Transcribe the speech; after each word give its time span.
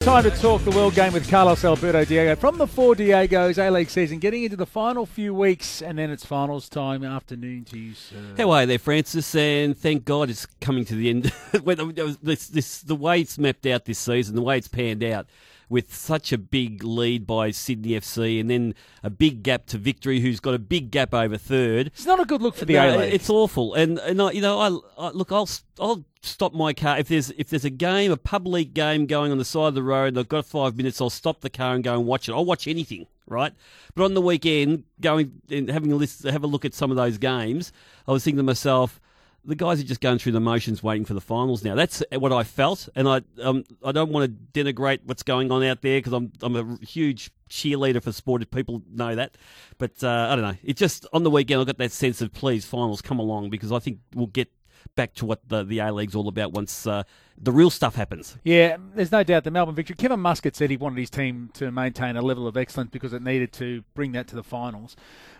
Time 0.00 0.22
to 0.22 0.30
talk 0.30 0.64
the 0.64 0.70
world 0.70 0.94
game 0.94 1.12
with 1.12 1.28
Carlos 1.28 1.62
Alberto 1.62 2.06
Diego 2.06 2.34
from 2.34 2.56
the 2.56 2.66
Four 2.66 2.94
Diegos 2.94 3.58
A 3.58 3.70
League 3.70 3.90
season, 3.90 4.18
getting 4.18 4.44
into 4.44 4.56
the 4.56 4.64
final 4.64 5.04
few 5.04 5.34
weeks, 5.34 5.82
and 5.82 5.98
then 5.98 6.08
it's 6.08 6.24
finals 6.24 6.70
time. 6.70 7.04
Afternoon 7.04 7.66
to 7.66 7.78
you, 7.78 7.92
sir. 7.92 8.16
How 8.38 8.50
are 8.50 8.62
you 8.62 8.66
there, 8.66 8.78
Francis? 8.78 9.34
And 9.34 9.76
thank 9.76 10.06
God 10.06 10.30
it's 10.30 10.46
coming 10.62 10.86
to 10.86 10.94
the 10.94 11.10
end. 11.10 11.24
this, 12.22 12.48
this, 12.48 12.80
the 12.80 12.94
way 12.94 13.20
it's 13.20 13.36
mapped 13.36 13.66
out 13.66 13.84
this 13.84 13.98
season, 13.98 14.36
the 14.36 14.40
way 14.40 14.56
it's 14.56 14.68
panned 14.68 15.04
out, 15.04 15.26
with 15.70 15.94
such 15.94 16.32
a 16.32 16.38
big 16.38 16.82
lead 16.84 17.26
by 17.26 17.52
Sydney 17.52 17.90
FC, 17.92 18.40
and 18.40 18.50
then 18.50 18.74
a 19.02 19.08
big 19.08 19.42
gap 19.42 19.66
to 19.66 19.78
Victory, 19.78 20.20
who's 20.20 20.40
got 20.40 20.52
a 20.52 20.58
big 20.58 20.90
gap 20.90 21.14
over 21.14 21.38
third. 21.38 21.86
It's 21.86 22.04
not 22.04 22.20
a 22.20 22.26
good 22.26 22.42
look 22.42 22.56
for 22.56 22.66
the 22.66 22.74
No, 22.74 22.96
A 22.96 22.98
League. 22.98 23.14
It's 23.14 23.30
awful, 23.30 23.72
and 23.74 23.98
and 24.00 24.20
I, 24.20 24.32
you 24.32 24.42
know, 24.42 24.58
I, 24.58 25.06
I 25.06 25.10
look, 25.12 25.32
I'll 25.32 25.48
I'll 25.78 26.04
stop 26.22 26.52
my 26.52 26.72
car 26.74 26.98
if 26.98 27.08
there's 27.08 27.30
if 27.30 27.48
there's 27.48 27.64
a 27.64 27.70
game, 27.70 28.10
a 28.10 28.16
pub 28.16 28.46
league 28.46 28.74
game 28.74 29.06
going 29.06 29.32
on 29.32 29.38
the 29.38 29.44
side 29.44 29.68
of 29.68 29.74
the 29.74 29.82
road, 29.82 30.08
and 30.08 30.18
I've 30.18 30.28
got 30.28 30.44
five 30.44 30.76
minutes, 30.76 31.00
I'll 31.00 31.08
stop 31.08 31.40
the 31.40 31.50
car 31.50 31.74
and 31.74 31.84
go 31.84 31.94
and 31.94 32.04
watch 32.04 32.28
it. 32.28 32.32
I'll 32.32 32.44
watch 32.44 32.66
anything, 32.66 33.06
right? 33.26 33.52
But 33.94 34.04
on 34.04 34.14
the 34.14 34.20
weekend, 34.20 34.84
going 35.00 35.40
and 35.50 35.70
having 35.70 35.92
a 35.92 35.96
list, 35.96 36.24
have 36.24 36.42
a 36.42 36.48
look 36.48 36.64
at 36.64 36.74
some 36.74 36.90
of 36.90 36.96
those 36.96 37.16
games, 37.16 37.72
I 38.08 38.12
was 38.12 38.24
thinking 38.24 38.38
to 38.38 38.42
myself. 38.42 39.00
The 39.44 39.54
guys 39.54 39.80
are 39.80 39.84
just 39.84 40.00
going 40.00 40.18
through 40.18 40.32
the 40.32 40.40
motions, 40.40 40.82
waiting 40.82 41.04
for 41.04 41.14
the 41.14 41.20
finals 41.20 41.64
now. 41.64 41.74
That's 41.74 42.02
what 42.12 42.32
I 42.32 42.42
felt, 42.42 42.88
and 42.94 43.08
I 43.08 43.22
um, 43.42 43.64
I 43.82 43.90
don't 43.90 44.10
want 44.12 44.30
to 44.30 44.62
denigrate 44.64 45.00
what's 45.04 45.22
going 45.22 45.50
on 45.50 45.64
out 45.64 45.80
there 45.80 45.98
because 45.98 46.12
I'm 46.12 46.30
I'm 46.42 46.56
a 46.56 46.84
huge 46.84 47.30
cheerleader 47.48 48.02
for 48.02 48.12
sport. 48.12 48.42
If 48.42 48.50
people 48.50 48.82
know 48.92 49.14
that, 49.14 49.36
but 49.78 50.04
uh, 50.04 50.28
I 50.30 50.36
don't 50.36 50.44
know. 50.44 50.56
It 50.62 50.76
just 50.76 51.06
on 51.12 51.22
the 51.22 51.30
weekend 51.30 51.60
I 51.60 51.64
got 51.64 51.78
that 51.78 51.92
sense 51.92 52.20
of 52.20 52.32
please 52.32 52.66
finals 52.66 53.00
come 53.00 53.18
along 53.18 53.48
because 53.48 53.72
I 53.72 53.78
think 53.78 54.00
we'll 54.14 54.26
get 54.26 54.50
back 54.96 55.14
to 55.14 55.24
what 55.26 55.48
the 55.48 55.64
the 55.64 55.78
A 55.78 55.92
League's 55.92 56.14
all 56.14 56.28
about 56.28 56.52
once 56.52 56.86
uh, 56.86 57.02
the 57.36 57.52
real 57.52 57.70
stuff 57.70 57.94
happens. 57.94 58.36
Yeah, 58.44 58.76
there's 58.94 59.12
no 59.12 59.22
doubt 59.22 59.44
the 59.44 59.50
Melbourne 59.50 59.74
victory. 59.74 59.96
Kevin 59.96 60.20
Muscat 60.20 60.54
said 60.56 60.70
he 60.70 60.76
wanted 60.76 60.98
his 60.98 61.10
team 61.10 61.50
to 61.54 61.70
maintain 61.70 62.16
a 62.16 62.22
level 62.22 62.46
of 62.46 62.56
excellence 62.56 62.90
because 62.90 63.12
it 63.12 63.22
needed 63.22 63.52
to 63.54 63.82
bring 63.94 64.12
that 64.12 64.26
to 64.28 64.36
the 64.36 64.42
finals. 64.42 64.96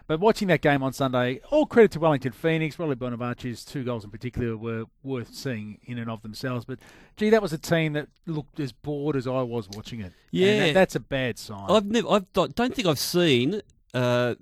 But 0.07 0.19
watching 0.19 0.49
that 0.49 0.61
game 0.61 0.83
on 0.83 0.93
Sunday, 0.93 1.41
all 1.51 1.67
credit 1.67 1.93
to 1.93 2.01
Wellington 2.01 2.33
Phoenix. 2.33 2.79
Roly 2.81 2.97
Bonevacia's 2.97 3.65
two 3.65 3.85
goals 3.85 4.03
in 4.03 4.11
particular 4.11 4.57
were 4.57 4.87
worth 5.05 5.33
seeing 5.33 5.79
in 5.85 5.99
and 5.99 6.11
of 6.11 6.23
themselves. 6.23 6.65
But 6.65 6.81
gee, 7.17 7.31
that 7.31 7.41
was 7.41 7.53
a 7.53 7.59
team 7.59 7.93
that 7.93 8.09
looked 8.27 8.59
as 8.59 8.73
bored 8.73 9.15
as 9.15 9.29
I 9.29 9.43
was 9.43 9.69
watching 9.69 10.01
it. 10.01 10.05
And 10.07 10.15
Yeah. 10.33 10.59
that- 10.67 10.75
that's 10.75 10.95
a 10.97 11.01
bad 11.01 11.39
sign. 11.39 11.71
I've 11.71 11.87
never, 11.87 12.09
I've 12.11 12.33
don't 12.33 12.55
don't 12.57 12.75
think 12.75 12.89
I've 12.89 12.99
seen 12.99 13.61
uh, 13.95 14.35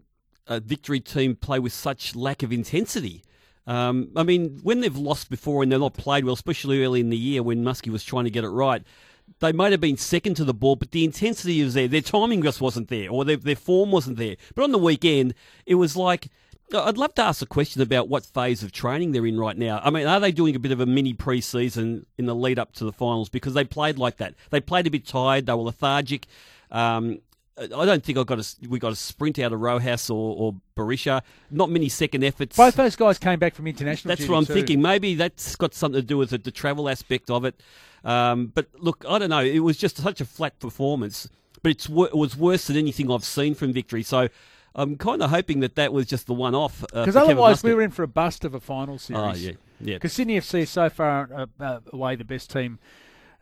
a 0.46 0.60
victory 0.60 1.00
team 1.00 1.36
play 1.36 1.58
with 1.58 1.74
such 1.74 2.16
lack 2.16 2.42
of 2.42 2.50
intensity. 2.50 3.22
Um, 3.68 4.08
I 4.16 4.22
mean, 4.22 4.58
when 4.62 4.80
they've 4.80 4.96
lost 4.96 5.28
before 5.28 5.62
and 5.62 5.70
they're 5.70 5.78
not 5.78 5.92
played 5.92 6.24
well, 6.24 6.32
especially 6.32 6.82
early 6.82 7.00
in 7.00 7.10
the 7.10 7.18
year 7.18 7.42
when 7.42 7.62
Muskie 7.62 7.92
was 7.92 8.02
trying 8.02 8.24
to 8.24 8.30
get 8.30 8.42
it 8.42 8.48
right, 8.48 8.82
they 9.40 9.52
might 9.52 9.72
have 9.72 9.80
been 9.80 9.98
second 9.98 10.34
to 10.36 10.44
the 10.44 10.54
ball, 10.54 10.74
but 10.74 10.90
the 10.90 11.04
intensity 11.04 11.62
was 11.62 11.74
there. 11.74 11.86
Their 11.86 12.00
timing 12.00 12.42
just 12.42 12.62
wasn't 12.62 12.88
there, 12.88 13.10
or 13.10 13.26
their, 13.26 13.36
their 13.36 13.54
form 13.54 13.90
wasn't 13.90 14.16
there. 14.16 14.36
But 14.54 14.64
on 14.64 14.72
the 14.72 14.78
weekend, 14.78 15.34
it 15.66 15.76
was 15.76 15.96
like. 15.96 16.28
I'd 16.70 16.98
love 16.98 17.14
to 17.14 17.22
ask 17.22 17.40
a 17.40 17.46
question 17.46 17.80
about 17.80 18.10
what 18.10 18.26
phase 18.26 18.62
of 18.62 18.72
training 18.72 19.12
they're 19.12 19.24
in 19.24 19.40
right 19.40 19.56
now. 19.56 19.80
I 19.82 19.88
mean, 19.88 20.06
are 20.06 20.20
they 20.20 20.30
doing 20.30 20.54
a 20.54 20.58
bit 20.58 20.70
of 20.70 20.80
a 20.80 20.84
mini 20.84 21.14
pre-season 21.14 22.04
in 22.18 22.26
the 22.26 22.34
lead 22.34 22.58
up 22.58 22.74
to 22.74 22.84
the 22.84 22.92
finals 22.92 23.30
because 23.30 23.54
they 23.54 23.64
played 23.64 23.96
like 23.96 24.18
that? 24.18 24.34
They 24.50 24.60
played 24.60 24.86
a 24.86 24.90
bit 24.90 25.06
tired. 25.06 25.46
They 25.46 25.54
were 25.54 25.62
lethargic. 25.62 26.26
Um, 26.70 27.20
I 27.60 27.84
don't 27.84 28.04
think 28.04 28.18
I 28.18 28.24
got 28.24 28.38
a, 28.38 28.68
we 28.68 28.78
got 28.78 28.92
a 28.92 28.96
sprint 28.96 29.38
out 29.38 29.52
of 29.52 29.60
Rojas 29.60 30.10
or, 30.10 30.36
or 30.36 30.54
Berisha. 30.76 31.22
Not 31.50 31.70
many 31.70 31.88
second 31.88 32.24
efforts. 32.24 32.56
Both 32.56 32.76
those 32.76 32.96
guys 32.96 33.18
came 33.18 33.38
back 33.38 33.54
from 33.54 33.66
international. 33.66 34.14
That's 34.14 34.28
what 34.28 34.36
I'm 34.36 34.46
too. 34.46 34.54
thinking. 34.54 34.80
Maybe 34.80 35.14
that's 35.14 35.56
got 35.56 35.74
something 35.74 36.00
to 36.00 36.06
do 36.06 36.16
with 36.16 36.32
it, 36.32 36.44
the 36.44 36.50
travel 36.50 36.88
aspect 36.88 37.30
of 37.30 37.44
it. 37.44 37.60
Um, 38.04 38.52
but 38.54 38.66
look, 38.78 39.04
I 39.08 39.18
don't 39.18 39.30
know. 39.30 39.40
It 39.40 39.58
was 39.60 39.76
just 39.76 39.96
such 39.96 40.20
a 40.20 40.24
flat 40.24 40.58
performance, 40.60 41.28
but 41.62 41.70
it's 41.72 41.88
it 41.88 42.14
was 42.14 42.36
worse 42.36 42.68
than 42.68 42.76
anything 42.76 43.10
I've 43.10 43.24
seen 43.24 43.54
from 43.54 43.72
Victory. 43.72 44.02
So 44.02 44.28
I'm 44.74 44.96
kind 44.96 45.22
of 45.22 45.30
hoping 45.30 45.60
that 45.60 45.74
that 45.74 45.92
was 45.92 46.06
just 46.06 46.26
the 46.26 46.34
one 46.34 46.54
off. 46.54 46.84
uh, 46.92 47.00
Because 47.04 47.16
otherwise, 47.16 47.62
we 47.64 47.74
were 47.74 47.82
in 47.82 47.90
for 47.90 48.04
a 48.04 48.08
bust 48.08 48.44
of 48.44 48.54
a 48.54 48.60
final 48.60 48.98
series. 48.98 49.22
Oh 49.22 49.34
yeah, 49.34 49.52
yeah. 49.80 49.94
Because 49.96 50.12
Sydney 50.12 50.38
FC 50.38 50.60
is 50.60 50.70
so 50.70 50.88
far 50.88 51.28
uh, 51.34 51.46
uh, 51.62 51.80
away 51.92 52.14
the 52.14 52.24
best 52.24 52.50
team 52.50 52.78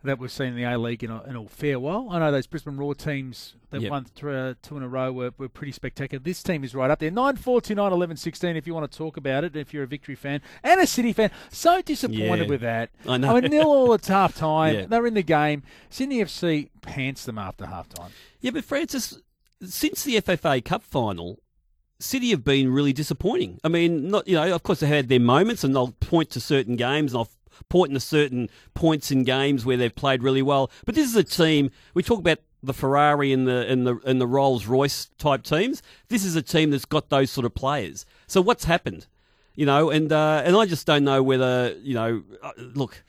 that 0.03 0.19
we've 0.19 0.31
seen 0.31 0.47
in 0.49 0.55
the 0.55 0.63
A 0.63 0.77
League 0.77 1.03
in 1.03 1.09
a, 1.11 1.23
in 1.23 1.35
a 1.35 1.45
fair 1.47 1.79
while. 1.79 2.07
I 2.11 2.19
know 2.19 2.31
those 2.31 2.45
Brisbane 2.47 2.77
Roar 2.77 2.93
teams 2.95 3.55
that 3.71 3.81
Yep. 3.81 3.91
won 3.91 4.05
th- 4.05 4.23
uh, 4.23 4.53
two 4.61 4.77
in 4.77 4.83
a 4.83 4.87
row 4.87 5.11
were, 5.11 5.31
were 5.37 5.49
pretty 5.49 5.71
spectacular. 5.71 6.21
This 6.23 6.41
team 6.43 6.63
is 6.63 6.75
right 6.75 6.89
up 6.91 6.99
there. 6.99 7.09
9 7.11 7.35
4 7.35 7.61
2 7.61 7.75
9 7.75 7.91
11 7.91 8.15
16 8.17 8.55
if 8.55 8.67
you 8.67 8.73
want 8.73 8.89
to 8.89 8.97
talk 8.97 9.17
about 9.17 9.43
it, 9.43 9.55
if 9.55 9.73
you're 9.73 9.83
a 9.83 9.87
victory 9.87 10.15
fan 10.15 10.41
and 10.63 10.79
a 10.79 10.87
City 10.87 11.13
fan. 11.13 11.31
So 11.51 11.81
disappointed 11.81 12.43
Yeah. 12.43 12.47
with 12.47 12.61
that. 12.61 12.91
I 13.07 13.17
know. 13.17 13.35
I 13.35 13.41
mean, 13.41 13.51
nil 13.51 13.65
all 13.65 13.93
at 13.93 14.05
half 14.05 14.35
time. 14.35 14.75
Yeah. 14.75 14.85
They're 14.85 15.07
in 15.07 15.15
the 15.15 15.23
game. 15.23 15.63
Sydney 15.89 16.19
FC 16.19 16.69
pants 16.81 17.25
them 17.25 17.37
after 17.39 17.65
half 17.65 17.89
time. 17.89 18.11
Yeah, 18.39 18.51
but 18.51 18.63
Francis, 18.63 19.19
since 19.63 20.03
the 20.03 20.21
FFA 20.21 20.63
Cup 20.63 20.83
final, 20.83 21.39
City 21.99 22.29
have 22.29 22.43
been 22.43 22.71
really 22.71 22.93
disappointing. 22.93 23.59
I 23.63 23.69
mean, 23.69 24.09
not 24.09 24.27
you 24.27 24.35
know, 24.35 24.53
of 24.53 24.61
course 24.61 24.81
they 24.81 24.87
had 24.87 25.09
their 25.09 25.19
moments, 25.19 25.63
and 25.63 25.75
they'll 25.75 25.93
point 25.99 26.29
to 26.31 26.39
certain 26.39 26.75
games, 26.75 27.11
and 27.13 27.17
I'll 27.19 27.29
point 27.69 27.93
to 27.93 27.99
certain 27.99 28.49
points 28.73 29.11
in 29.11 29.23
games 29.23 29.65
where 29.65 29.77
they've 29.77 29.93
played 29.95 30.23
really 30.23 30.41
well. 30.41 30.71
But 30.85 30.95
this 30.95 31.07
is 31.07 31.15
a 31.15 31.23
team 31.23 31.71
we 31.93 32.03
talk 32.03 32.19
about 32.19 32.39
the 32.63 32.73
Ferrari 32.73 33.31
and 33.31 33.47
the 33.47 33.67
and 33.67 33.85
the 33.85 33.99
and 34.05 34.19
the 34.19 34.27
Rolls 34.27 34.65
Royce 34.65 35.09
type 35.17 35.43
teams. 35.43 35.81
This 36.09 36.25
is 36.25 36.35
a 36.35 36.41
team 36.41 36.71
that's 36.71 36.85
got 36.85 37.09
those 37.09 37.29
sort 37.31 37.45
of 37.45 37.53
players. 37.53 38.05
So 38.27 38.41
what's 38.41 38.65
happened? 38.65 39.07
You 39.55 39.65
know, 39.65 39.89
and 39.89 40.11
uh, 40.11 40.41
and 40.45 40.55
I 40.55 40.65
just 40.65 40.85
don't 40.87 41.03
know 41.03 41.21
whether 41.23 41.75
you 41.81 41.93
know. 41.93 42.23
Uh, 42.41 42.51
look. 42.57 43.03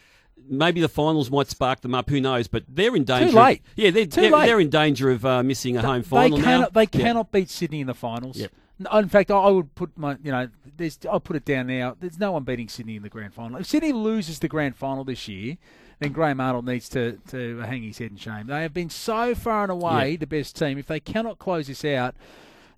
Maybe 0.51 0.81
the 0.81 0.89
finals 0.89 1.31
might 1.31 1.49
spark 1.49 1.83
them 1.83 1.95
up. 1.95 2.09
Who 2.09 2.23
knows? 2.23 2.49
But 2.49 2.65
they're 2.69 2.97
in 2.97 3.05
danger. 3.05 3.33
Too 3.33 3.37
late. 3.37 3.63
Yeah, 3.77 3.91
they're, 3.91 4.07
Too 4.07 4.23
they're, 4.23 4.31
late. 4.31 4.47
they're 4.47 4.61
in 4.61 4.71
danger 4.71 5.11
of 5.11 5.23
uh, 5.27 5.43
missing 5.43 5.77
a 5.77 5.83
home 5.83 6.01
They 6.01 6.09
final 6.09 6.39
now. 6.39 6.45
cannot. 6.45 6.73
They 6.73 6.81
Yeah. 6.85 6.87
cannot 7.05 7.31
beat 7.33 7.51
Sydney 7.51 7.83
in 7.83 7.87
the 7.87 7.93
finals. 7.93 8.39
Yep. 8.39 8.53
In 8.93 9.09
fact, 9.09 9.31
I 9.31 9.37
I 9.37 9.51
would 9.51 9.75
put 9.75 9.97
my, 9.99 10.17
you 10.23 10.31
know, 10.31 10.49
there's, 10.77 10.99
I'll 11.11 11.19
put 11.21 11.35
it 11.37 11.45
down 11.45 11.67
now. 11.67 11.97
There's 11.99 12.19
no 12.19 12.33
one 12.33 12.45
beating 12.45 12.69
Sydney 12.69 12.97
in 12.97 13.03
the 13.03 13.09
grand 13.09 13.35
final. 13.35 13.59
If 13.59 13.67
Sydney 13.67 13.93
loses 13.93 14.39
the 14.39 14.47
grand 14.49 14.77
final 14.77 15.03
this 15.05 15.27
year, 15.27 15.57
then 15.99 16.13
Graham 16.13 16.41
Arnold 16.41 16.65
needs 16.67 16.89
to, 16.91 17.19
to 17.29 17.59
hang 17.59 17.83
his 17.83 17.99
head 17.99 18.13
in 18.13 18.17
shame. 18.17 18.47
They 18.47 18.63
have 18.63 18.73
been 18.73 18.91
so 18.91 19.35
far 19.35 19.63
and 19.65 19.73
away 19.73 20.13
Yeah. 20.13 20.17
the 20.19 20.27
best 20.29 20.55
team. 20.57 20.79
If 20.79 20.87
they 20.87 21.01
cannot 21.01 21.41
close 21.41 21.67
this 21.67 21.85
out, 21.85 22.15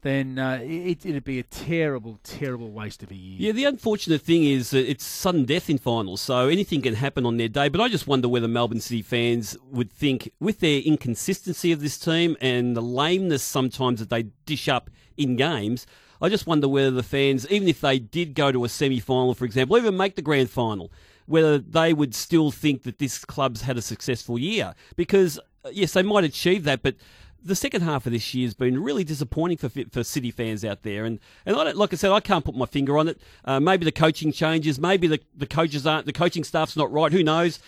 then 0.03 0.39
uh, 0.39 0.61
it, 0.63 1.05
it'd 1.05 1.25
be 1.25 1.39
a 1.39 1.43
terrible, 1.43 2.19
terrible 2.23 2.71
waste 2.71 3.03
of 3.03 3.11
a 3.11 3.15
year. 3.15 3.37
Yeah, 3.39 3.53
the 3.53 3.65
unfortunate 3.65 4.23
thing 4.23 4.45
is 4.45 4.73
it's 4.73 5.05
sudden 5.05 5.45
death 5.45 5.69
in 5.69 5.79
finals, 5.79 6.21
so 6.21 6.49
anything 6.49 6.83
can 6.83 6.95
happen 6.95 7.27
on 7.27 7.37
their 7.37 7.49
day. 7.49 7.69
But 7.69 7.81
I 7.81 7.89
just 7.89 8.07
wonder 8.07 8.29
whether 8.29 8.49
Melbourne 8.49 8.81
City 8.81 9.03
fans 9.03 9.57
would 9.71 9.93
think, 9.93 10.33
with 10.41 10.61
their 10.61 10.81
inconsistency 10.81 11.73
of 11.73 11.81
this 11.81 11.99
team 11.99 12.37
and 12.41 12.77
the 12.77 12.83
lameness 12.83 13.43
sometimes 13.43 14.01
that 14.01 14.09
they 14.09 14.25
dish 14.47 14.69
up 14.69 14.91
in 15.17 15.37
games, 15.37 15.87
I 16.23 16.29
just 16.29 16.47
wonder 16.47 16.69
whether 16.69 16.91
the 16.91 17.03
fans, 17.03 17.47
even 17.51 17.69
if 17.69 17.81
they 17.81 17.99
did 17.99 18.35
go 18.35 18.53
to 18.53 18.65
a 18.65 18.69
semi 18.69 19.01
final, 19.01 19.35
for 19.35 19.45
example, 19.45 19.77
even 19.77 19.97
make 19.97 20.17
the 20.17 20.23
grand 20.23 20.51
final, 20.51 20.91
whether 21.27 21.59
they 21.59 21.93
would 21.93 22.15
still 22.15 22.51
think 22.51 22.83
that 22.83 22.99
this 22.99 23.25
club's 23.25 23.63
had 23.63 23.79
a 23.79 23.83
successful 23.83 24.39
year. 24.39 24.75
Because, 24.97 25.39
uh, 25.65 25.71
yes, 25.73 25.93
they 25.93 26.03
might 26.03 26.25
achieve 26.25 26.65
that, 26.65 26.83
but 26.83 26.97
the 27.43 27.55
second 27.57 27.83
half 27.83 28.07
of 28.07 28.13
this 28.13 28.35
year 28.35 28.47
has 28.47 28.55
been 28.55 28.83
really 28.83 29.05
disappointing 29.05 29.57
for 29.59 29.69
for 29.91 30.05
City 30.05 30.31
fans 30.31 30.65
out 30.65 30.83
there, 30.83 31.05
and 31.05 31.19
and 31.47 31.57
I 31.57 31.65
don't, 31.65 31.77
like 31.77 31.93
I 31.93 31.97
said, 31.97 32.11
I 32.13 32.21
can't 32.21 32.45
put 32.45 32.55
my 32.55 32.67
finger 32.67 32.99
on 32.99 33.09
it. 33.09 33.21
Uh, 33.45 33.61
maybe 33.61 33.85
the 33.85 33.93
coaching 33.93 34.33
changes, 34.33 34.79
maybe 34.79 35.07
the, 35.07 35.21
the 35.37 35.47
coaches 35.47 35.87
aren't, 35.87 36.07
the 36.07 36.13
coaching 36.13 36.45
staff's 36.45 36.77
not 36.77 36.93
right. 36.93 37.13
Who 37.13 37.23
knows? 37.23 37.59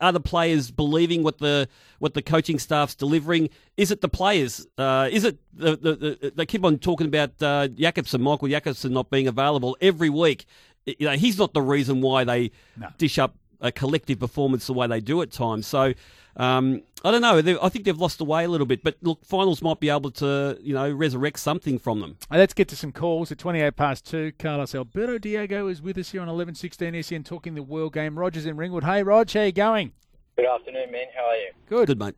Are 0.00 0.12
the 0.12 0.20
players 0.20 0.70
believing 0.70 1.22
what 1.22 1.38
the 1.38 1.68
what 1.98 2.14
the 2.14 2.22
coaching 2.22 2.58
staff's 2.58 2.94
delivering? 2.94 3.50
Is 3.76 3.90
it 3.90 4.00
the 4.00 4.08
players? 4.08 4.66
Uh, 4.78 5.08
is 5.10 5.24
it 5.24 5.38
the, 5.52 5.76
the, 5.76 5.94
the 6.20 6.32
they 6.34 6.46
keep 6.46 6.64
on 6.64 6.78
talking 6.78 7.06
about 7.06 7.30
uh, 7.42 7.68
Jakobsen, 7.68 8.22
Michael 8.22 8.48
Jakobsen 8.48 8.92
not 8.92 9.10
being 9.10 9.26
available 9.28 9.76
every 9.80 10.10
week? 10.10 10.46
You 10.86 11.06
know, 11.08 11.12
he's 11.16 11.36
not 11.36 11.52
the 11.52 11.62
reason 11.62 12.00
why 12.00 12.22
they 12.22 12.52
No. 12.76 12.88
dish 12.96 13.18
up 13.18 13.34
a 13.60 13.72
collective 13.72 14.18
performance 14.20 14.66
the 14.66 14.72
way 14.72 14.86
they 14.86 15.00
do 15.00 15.22
at 15.22 15.30
times. 15.32 15.66
So 15.66 15.94
um, 16.36 16.82
I 17.04 17.10
don't 17.10 17.22
know. 17.22 17.40
They- 17.40 17.58
I 17.58 17.68
think 17.68 17.84
they've 17.84 17.96
lost 17.98 18.18
the 18.18 18.24
way 18.24 18.44
a 18.44 18.48
little 18.48 18.66
bit. 18.66 18.82
But 18.84 18.96
look, 19.02 19.24
finals 19.24 19.62
might 19.62 19.80
be 19.80 19.88
able 19.88 20.10
to 20.12 20.58
you 20.60 20.74
know 20.74 20.90
resurrect 20.90 21.38
something 21.38 21.78
from 21.78 22.00
them. 22.00 22.16
Let's 22.30 22.52
get 22.54 22.68
to 22.68 22.76
some 22.76 22.92
calls 22.92 23.32
at 23.32 23.38
28 23.38 23.76
past 23.76 24.06
2. 24.10 24.32
Carlos 24.38 24.74
Alberto 24.74 25.18
Diego 25.18 25.68
is 25.68 25.80
with 25.80 25.96
us 25.98 26.10
here 26.10 26.20
on 26.20 26.26
1116 26.28 27.02
SEN 27.02 27.24
talking 27.24 27.54
the 27.54 27.62
world 27.62 27.94
game. 27.94 28.18
Roger's 28.18 28.46
in 28.46 28.56
Ringwood. 28.56 28.84
Hey, 28.84 29.02
Rog, 29.02 29.30
how 29.32 29.42
you 29.42 29.52
going? 29.52 29.92
Good 30.36 30.46
afternoon, 30.46 30.92
man. 30.92 31.06
How 31.16 31.24
are 31.26 31.36
you? 31.36 31.50
Good. 31.68 31.86
Good 31.86 31.98
mate. 31.98 32.14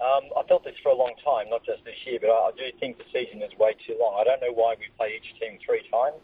Um, 0.00 0.30
I 0.38 0.42
felt 0.48 0.64
this 0.64 0.76
for 0.82 0.92
a 0.92 0.94
long 0.94 1.12
time, 1.22 1.50
not 1.50 1.62
just 1.66 1.84
this 1.84 1.96
year, 2.06 2.18
but 2.22 2.30
I, 2.30 2.48
I 2.48 2.50
do 2.56 2.64
think 2.78 2.96
the 2.96 3.04
season 3.12 3.42
is 3.42 3.50
way 3.58 3.74
too 3.86 3.96
long. 4.00 4.16
I 4.18 4.24
don't 4.24 4.40
know 4.40 4.52
why 4.54 4.74
we 4.78 4.86
play 4.96 5.12
each 5.16 5.38
team 5.38 5.58
three 5.64 5.82
times. 5.92 6.22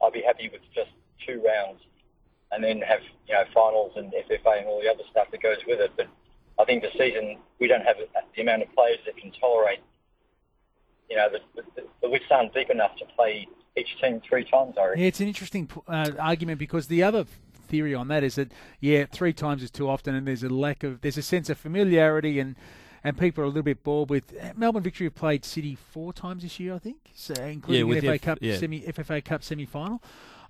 I'd 0.00 0.12
be 0.12 0.22
happy 0.22 0.48
with 0.52 0.60
just 0.74 0.90
two 1.26 1.42
rounds 1.44 1.80
and 2.52 2.62
then 2.64 2.80
have, 2.80 3.00
you 3.28 3.34
know, 3.34 3.44
finals 3.54 3.92
and 3.96 4.12
FFA 4.12 4.58
and 4.58 4.66
all 4.66 4.80
the 4.80 4.88
other 4.90 5.04
stuff 5.10 5.28
that 5.30 5.42
goes 5.42 5.58
with 5.66 5.80
it. 5.80 5.92
But 5.96 6.08
I 6.58 6.64
think 6.64 6.82
the 6.82 6.90
season, 6.98 7.38
we 7.60 7.68
don't 7.68 7.84
have 7.84 7.96
the 8.34 8.42
amount 8.42 8.62
of 8.62 8.72
players 8.74 8.98
that 9.06 9.16
can 9.16 9.30
tolerate, 9.40 9.80
you 11.08 11.16
know, 11.16 11.28
the, 11.30 11.62
the, 11.76 11.82
the 12.02 12.10
which 12.10 12.22
aren't 12.30 12.52
deep 12.54 12.70
enough 12.70 12.96
to 12.96 13.04
play 13.16 13.46
each 13.76 14.00
team 14.00 14.20
three 14.28 14.44
times, 14.44 14.74
I 14.78 14.84
reckon. 14.86 15.00
Yeah, 15.00 15.06
it's 15.08 15.20
an 15.20 15.28
interesting 15.28 15.68
uh, 15.88 16.10
argument 16.18 16.58
because 16.58 16.88
the 16.88 17.02
other 17.02 17.24
theory 17.68 17.94
on 17.94 18.08
that 18.08 18.24
is 18.24 18.34
that 18.34 18.50
yeah, 18.80 19.06
three 19.10 19.32
times 19.32 19.62
is 19.62 19.70
too 19.70 19.88
often, 19.88 20.14
and 20.14 20.26
there's 20.26 20.42
a 20.42 20.48
lack 20.48 20.82
of 20.82 21.00
there's 21.02 21.16
a 21.18 21.22
sense 21.22 21.48
of 21.50 21.58
familiarity 21.58 22.40
and 22.40 22.56
and 23.02 23.16
people 23.16 23.42
are 23.42 23.46
a 23.46 23.48
little 23.48 23.62
bit 23.62 23.82
bored 23.82 24.10
with 24.10 24.34
Melbourne 24.56 24.82
Victory 24.82 25.06
have 25.06 25.14
played 25.14 25.44
City 25.44 25.74
four 25.74 26.12
times 26.12 26.42
this 26.42 26.60
year, 26.60 26.74
I 26.74 26.78
think, 26.78 26.98
so 27.14 27.32
including 27.42 27.88
Yeah, 27.88 27.94
the 27.94 28.06
FA 28.08 28.14
F- 28.14 28.20
Cup 28.22 28.38
yeah. 28.42 28.56
semi 28.58 28.80
FFA 28.80 29.24
Cup 29.24 29.42
semi 29.42 29.64
final. 29.64 30.02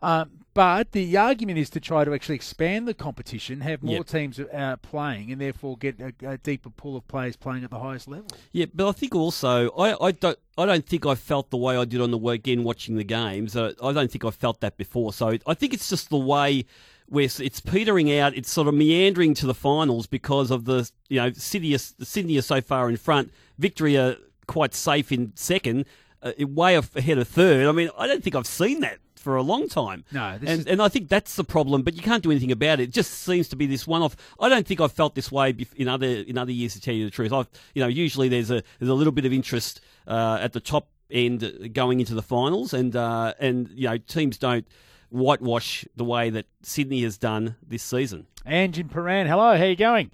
Um, 0.02 0.30
but 0.52 0.90
the 0.92 1.16
argument 1.16 1.58
is 1.58 1.70
to 1.70 1.80
try 1.80 2.04
to 2.04 2.12
actually 2.12 2.34
expand 2.34 2.88
the 2.88 2.94
competition, 2.94 3.60
have 3.60 3.82
more 3.84 3.96
Yep. 3.96 4.06
teams 4.06 4.40
uh, 4.40 4.76
playing, 4.82 5.30
and 5.30 5.40
therefore 5.40 5.76
get 5.76 6.00
a, 6.00 6.12
a 6.26 6.38
deeper 6.38 6.70
pool 6.70 6.96
of 6.96 7.06
players 7.06 7.36
playing 7.36 7.62
at 7.62 7.70
the 7.70 7.78
highest 7.78 8.08
level. 8.08 8.26
Yeah, 8.52 8.66
but 8.74 8.88
I 8.88 8.92
think 8.92 9.14
also 9.14 9.70
I, 9.70 10.06
I 10.06 10.10
don't 10.12 10.38
I 10.58 10.66
don't 10.66 10.84
think 10.84 11.06
I 11.06 11.14
felt 11.14 11.50
the 11.50 11.56
way 11.56 11.76
I 11.76 11.84
did 11.84 12.00
on 12.00 12.10
the 12.10 12.18
weekend 12.18 12.64
watching 12.64 12.96
the 12.96 13.04
games. 13.04 13.54
Uh, 13.54 13.72
I 13.82 13.92
don't 13.92 14.10
think 14.10 14.24
I 14.24 14.30
felt 14.30 14.60
that 14.60 14.76
before. 14.76 15.12
So 15.12 15.38
I 15.46 15.54
think 15.54 15.72
it's 15.72 15.88
just 15.88 16.10
the 16.10 16.16
way 16.18 16.64
where 17.06 17.24
it's- 17.24 17.40
it's 17.40 17.60
petering 17.60 18.12
out. 18.18 18.36
It's 18.36 18.50
sort 18.50 18.66
of 18.68 18.74
meandering 18.74 19.34
to 19.34 19.46
the 19.46 19.54
finals 19.54 20.06
because 20.06 20.50
of 20.50 20.64
the 20.64 20.90
you 21.08 21.20
know 21.20 21.30
Sydney 21.32 21.74
are, 21.74 21.78
Sydney 21.78 22.36
are 22.38 22.42
so 22.42 22.60
far 22.60 22.88
in 22.90 22.96
front. 22.96 23.30
Victory 23.58 23.96
are 23.96 24.16
quite 24.48 24.74
safe 24.74 25.12
in 25.12 25.32
second, 25.36 25.84
uh, 26.22 26.32
way 26.40 26.74
ahead 26.74 27.18
of 27.18 27.28
third. 27.28 27.66
I 27.68 27.72
mean 27.72 27.90
I 27.96 28.08
don't 28.08 28.22
think 28.24 28.34
I've 28.34 28.48
seen 28.48 28.80
that 28.80 28.98
for 29.20 29.36
a 29.36 29.42
long 29.42 29.68
time. 29.68 30.04
No, 30.12 30.38
this 30.38 30.48
and 30.50 30.60
is- 30.60 30.66
and 30.66 30.82
I 30.82 30.88
think 30.88 31.08
that's 31.08 31.36
the 31.36 31.44
problem. 31.44 31.82
But 31.82 31.94
you 31.94 32.02
can't 32.02 32.22
do 32.22 32.30
anything 32.30 32.50
about 32.52 32.80
it. 32.80 32.84
It 32.84 32.92
just 32.92 33.12
seems 33.12 33.48
to 33.48 33.56
be 33.56 33.66
this 33.66 33.86
one-off. 33.86 34.16
I 34.40 34.48
don't 34.48 34.66
think 34.66 34.80
I've 34.80 34.92
felt 34.92 35.14
this 35.14 35.30
way 35.30 35.54
in 35.76 35.88
other 35.88 36.06
in 36.06 36.38
other 36.38 36.52
years. 36.52 36.74
To 36.74 36.80
tell 36.80 36.94
you 36.94 37.04
the 37.04 37.10
truth, 37.10 37.32
I've 37.32 37.48
you 37.74 37.82
know 37.82 37.88
usually 37.88 38.28
there's 38.28 38.50
a 38.50 38.62
there's 38.78 38.90
a 38.90 38.94
little 38.94 39.12
bit 39.12 39.24
of 39.24 39.32
interest 39.32 39.80
uh, 40.06 40.38
at 40.40 40.52
the 40.52 40.60
top 40.60 40.88
end 41.10 41.70
going 41.72 42.00
into 42.00 42.14
the 42.14 42.22
finals, 42.22 42.72
and 42.72 42.96
uh, 42.96 43.34
and 43.38 43.68
you 43.74 43.88
know 43.88 43.98
teams 43.98 44.38
don't 44.38 44.66
whitewash 45.10 45.84
the 45.96 46.04
way 46.04 46.30
that 46.30 46.46
Sydney 46.62 47.02
has 47.02 47.18
done 47.18 47.56
this 47.66 47.82
season. 47.82 48.26
Ange 48.46 48.78
in 48.78 48.88
Paran, 48.88 49.26
hello, 49.26 49.56
how 49.56 49.64
you 49.64 49.76
going? 49.76 50.10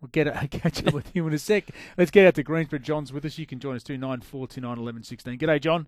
We'll 0.00 0.08
get 0.12 0.26
a, 0.26 0.48
catch 0.50 0.86
up 0.86 0.94
with 0.94 1.14
you 1.14 1.26
in 1.26 1.32
a 1.34 1.38
sec. 1.38 1.70
Let's 1.98 2.10
get 2.10 2.26
out 2.26 2.34
to 2.36 2.42
Greensborough. 2.42 2.78
John's 2.78 3.12
with 3.12 3.24
us. 3.24 3.38
You 3.38 3.46
can 3.46 3.58
join 3.58 3.76
us 3.76 3.82
too, 3.82 3.98
9429 3.98 4.78
11 4.78 5.02
16. 5.02 5.38
G'day, 5.38 5.60
John. 5.60 5.86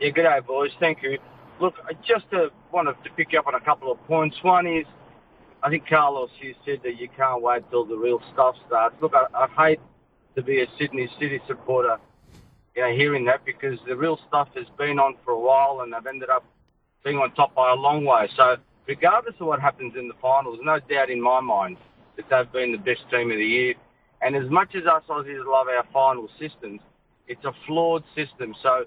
Yeah, 0.00 0.08
good 0.08 0.22
day, 0.22 0.38
boys. 0.46 0.70
Thank 0.80 1.02
you. 1.02 1.18
Look, 1.60 1.74
I 1.84 1.92
just 1.92 2.24
uh, 2.32 2.46
wanted 2.72 2.94
to 3.04 3.10
pick 3.18 3.32
you 3.32 3.38
up 3.38 3.46
on 3.46 3.54
a 3.54 3.60
couple 3.60 3.92
of 3.92 4.02
points. 4.06 4.34
One 4.40 4.66
is, 4.66 4.86
I 5.62 5.68
think 5.68 5.86
Carlos, 5.86 6.30
you 6.40 6.54
said 6.64 6.80
that 6.84 6.98
you 6.98 7.06
can't 7.14 7.42
wait 7.42 7.68
till 7.68 7.84
the 7.84 7.96
real 7.96 8.18
stuff 8.32 8.54
starts. 8.66 8.96
Look, 9.02 9.12
I, 9.14 9.26
I 9.36 9.68
hate 9.68 9.80
to 10.36 10.42
be 10.42 10.62
a 10.62 10.66
Sydney 10.78 11.06
City 11.20 11.38
supporter, 11.46 11.98
you 12.74 12.80
know, 12.80 12.94
hearing 12.94 13.26
that 13.26 13.44
because 13.44 13.78
the 13.86 13.94
real 13.94 14.18
stuff 14.26 14.48
has 14.54 14.64
been 14.78 14.98
on 14.98 15.16
for 15.22 15.32
a 15.32 15.38
while 15.38 15.82
and 15.82 15.92
they've 15.92 16.06
ended 16.06 16.30
up 16.30 16.46
being 17.04 17.18
on 17.18 17.34
top 17.34 17.54
by 17.54 17.70
a 17.70 17.74
long 17.74 18.06
way. 18.06 18.26
So 18.38 18.56
regardless 18.88 19.34
of 19.38 19.48
what 19.48 19.60
happens 19.60 19.92
in 19.98 20.08
the 20.08 20.14
finals, 20.22 20.60
no 20.62 20.80
doubt 20.80 21.10
in 21.10 21.20
my 21.20 21.40
mind 21.40 21.76
that 22.16 22.24
they've 22.30 22.50
been 22.50 22.72
the 22.72 22.78
best 22.78 23.02
team 23.10 23.30
of 23.30 23.36
the 23.36 23.44
year. 23.44 23.74
And 24.22 24.34
as 24.34 24.48
much 24.48 24.74
as 24.74 24.86
us 24.86 25.02
Aussies 25.10 25.44
love 25.44 25.66
our 25.68 25.84
final 25.92 26.26
systems, 26.38 26.80
it's 27.28 27.44
a 27.44 27.52
flawed 27.66 28.02
system. 28.16 28.54
So 28.62 28.86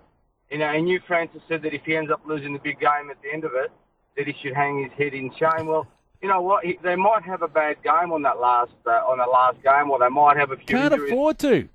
you 0.52 0.58
know, 0.60 0.66
and 0.68 0.88
you, 0.88 1.00
Francis, 1.08 1.42
said 1.48 1.62
that 1.64 1.74
if 1.74 1.82
he 1.86 1.96
ends 1.96 2.12
up 2.12 2.22
losing 2.26 2.54
the 2.54 2.60
big 2.60 2.80
game 2.80 3.10
at 3.10 3.22
the 3.22 3.32
end 3.34 3.44
of 3.44 3.52
it, 3.56 3.72
that 4.18 4.28
he 4.28 4.36
should 4.42 4.54
hang 4.54 4.84
his 4.84 4.92
head 4.94 5.14
in 5.14 5.32
shame. 5.36 5.68
Well, 5.68 5.88
you 6.22 6.30
know 6.30 6.42
what? 6.42 6.64
He, 6.66 6.78
they 6.84 6.96
might 6.96 7.24
have 7.24 7.42
a 7.42 7.48
bad 7.48 7.82
game 7.84 8.12
on 8.12 8.22
that 8.24 8.40
last 8.40 8.72
uh, 8.86 8.92
on 9.08 9.18
that 9.18 9.30
last 9.30 9.62
game, 9.64 9.90
or 9.92 10.00
they 10.00 10.10
might 10.10 10.38
have 10.38 10.52
a 10.52 10.58
few 10.58 10.66
Can't 10.68 10.94
injuries. 10.94 11.12
afford 11.12 11.40
to. 11.40 11.70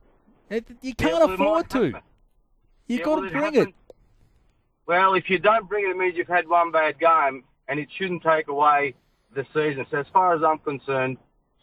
It- 0.50 0.66
You 0.80 0.94
can't 0.94 1.22
it 1.30 1.34
afford 1.34 1.68
to. 1.70 1.84
You've 2.86 3.00
Yeah, 3.00 3.04
got 3.04 3.14
well, 3.16 3.24
to 3.24 3.30
bring 3.30 3.44
happens. 3.44 3.66
it. 3.68 3.74
Well, 4.86 5.14
if 5.14 5.28
you 5.28 5.38
don't 5.38 5.68
bring 5.68 5.84
it, 5.86 5.90
it 5.90 5.96
means 5.96 6.16
you've 6.16 6.28
had 6.28 6.48
one 6.48 6.70
bad 6.70 6.98
game, 6.98 7.44
and 7.68 7.78
it 7.78 7.88
shouldn't 7.96 8.22
take 8.22 8.48
away 8.48 8.94
the 9.34 9.44
season. 9.52 9.84
So 9.90 9.98
as 9.98 10.06
far 10.12 10.34
as 10.34 10.42
I'm 10.42 10.58
concerned, 10.58 11.18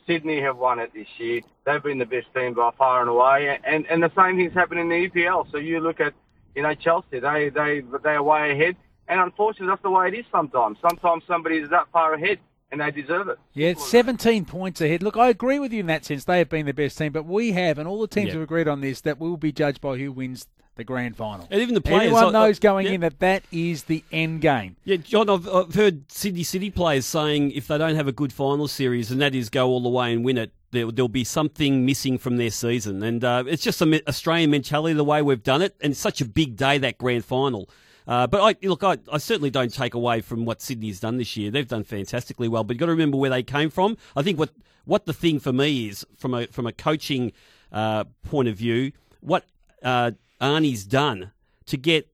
Sydney 0.05 0.39
have 0.41 0.57
won 0.57 0.77
it 0.79 0.91
this 0.93 1.07
year. 1.17 1.41
They've 1.65 1.81
been 1.81 1.97
the 1.97 2.05
best 2.05 2.27
team 2.35 2.53
by 2.53 2.69
far 2.77 3.01
and 3.01 3.09
away, 3.09 3.57
and 3.63 3.87
and 3.87 4.03
the 4.03 4.11
same 4.15 4.37
thing's 4.37 4.53
happened 4.53 4.79
in 4.81 4.89
the 4.89 5.09
EPL. 5.09 5.49
So 5.51 5.57
you 5.57 5.79
look 5.79 5.99
at, 5.99 6.13
you 6.55 6.63
know, 6.63 6.73
Chelsea. 6.75 7.19
They 7.19 7.49
they 7.49 7.83
they 8.03 8.11
are 8.11 8.23
way 8.23 8.51
ahead, 8.51 8.75
and 9.07 9.19
unfortunately, 9.19 9.67
that's 9.67 9.81
the 9.83 9.89
way 9.89 10.07
it 10.07 10.13
is 10.13 10.25
sometimes. 10.31 10.77
Sometimes 10.81 11.23
somebody 11.27 11.57
is 11.57 11.69
that 11.69 11.87
far 11.91 12.13
ahead, 12.13 12.39
and 12.71 12.81
they 12.81 12.91
deserve 12.91 13.27
it. 13.29 13.37
Yeah, 13.53 13.69
it's 13.69 13.87
17 13.87 14.45
points 14.45 14.81
ahead. 14.81 15.03
Look, 15.03 15.17
I 15.17 15.27
agree 15.29 15.59
with 15.59 15.71
you 15.73 15.81
in 15.81 15.87
that 15.87 16.05
sense. 16.05 16.25
They 16.25 16.39
have 16.39 16.49
been 16.49 16.65
the 16.65 16.73
best 16.73 16.97
team, 16.97 17.11
but 17.11 17.25
we 17.25 17.51
have, 17.51 17.77
and 17.77 17.87
all 17.87 18.01
the 18.01 18.07
teams 18.07 18.27
Yeah. 18.27 18.33
have 18.33 18.43
agreed 18.43 18.67
on 18.67 18.81
this, 18.81 19.01
that 19.01 19.19
we'll 19.19 19.37
be 19.37 19.51
judged 19.51 19.81
by 19.81 19.97
who 19.97 20.11
wins 20.11 20.47
the 20.75 20.83
grand 20.83 21.15
final. 21.15 21.47
And 21.49 21.61
even 21.61 21.73
the 21.73 21.81
players, 21.81 22.11
Everyone 22.11 22.35
I- 22.35 22.45
knows 22.45 22.59
going 22.59 22.85
yeah. 22.85 22.91
in 22.93 23.01
that 23.01 23.19
that 23.19 23.43
is 23.51 23.83
the 23.83 24.03
end 24.11 24.41
game. 24.41 24.75
Yeah, 24.83 24.97
John, 24.97 25.29
I've, 25.29 25.47
I've 25.47 25.73
heard 25.73 26.11
Sydney 26.11 26.43
City 26.43 26.69
players 26.69 27.05
saying 27.05 27.51
if 27.51 27.67
they 27.67 27.77
don't 27.77 27.95
have 27.95 28.07
a 28.07 28.11
good 28.11 28.33
final 28.33 28.67
series, 28.67 29.11
and 29.11 29.21
that 29.21 29.33
is 29.33 29.49
go 29.49 29.67
all 29.67 29.81
the 29.81 29.89
way 29.89 30.13
and 30.13 30.23
win 30.25 30.37
it, 30.37 30.51
there, 30.71 30.91
there'll 30.91 31.07
be 31.07 31.23
something 31.23 31.85
missing 31.85 32.17
from 32.17 32.37
their 32.37 32.49
season. 32.49 33.01
And 33.03 33.23
uh, 33.23 33.43
it's 33.47 33.63
just 33.63 33.81
an 33.81 33.99
Australian 34.07 34.51
mentality, 34.51 34.93
the 34.93 35.03
way 35.03 35.21
we've 35.21 35.43
done 35.43 35.61
it, 35.61 35.75
and 35.81 35.91
it's 35.91 35.99
such 35.99 36.21
a 36.21 36.25
big 36.25 36.55
day, 36.57 36.77
that 36.79 36.97
grand 36.97 37.23
final. 37.25 37.69
Uh, 38.07 38.27
but 38.27 38.41
I, 38.41 38.67
look, 38.67 38.83
I, 38.83 38.97
I 39.11 39.17
certainly 39.17 39.49
don't 39.49 39.73
take 39.73 39.95
away 39.95 40.21
from 40.21 40.45
what 40.45 40.61
Sydney's 40.61 40.99
done 40.99 41.17
this 41.17 41.35
year. 41.37 41.49
They've 41.49 41.67
done 41.67 41.83
fantastically 41.83 42.47
well, 42.47 42.63
but 42.63 42.75
you've 42.75 42.79
got 42.79 42.85
to 42.87 42.91
remember 42.91 43.17
where 43.17 43.31
they 43.31 43.41
came 43.41 43.71
from. 43.71 43.97
I 44.15 44.21
think 44.21 44.37
what, 44.37 44.51
what 44.83 45.05
the 45.05 45.13
thing 45.13 45.39
for 45.39 45.51
me 45.51 45.87
is, 45.87 46.05
from 46.17 46.35
a, 46.35 46.45
from 46.47 46.67
a 46.67 46.71
coaching 46.71 47.31
uh, 47.71 48.03
point 48.23 48.47
of 48.47 48.57
view, 48.57 48.91
what 49.21 49.45
uh, 49.81 50.11
Arnie's 50.41 50.85
done 50.85 51.31
to 51.65 51.77
get 51.77 52.09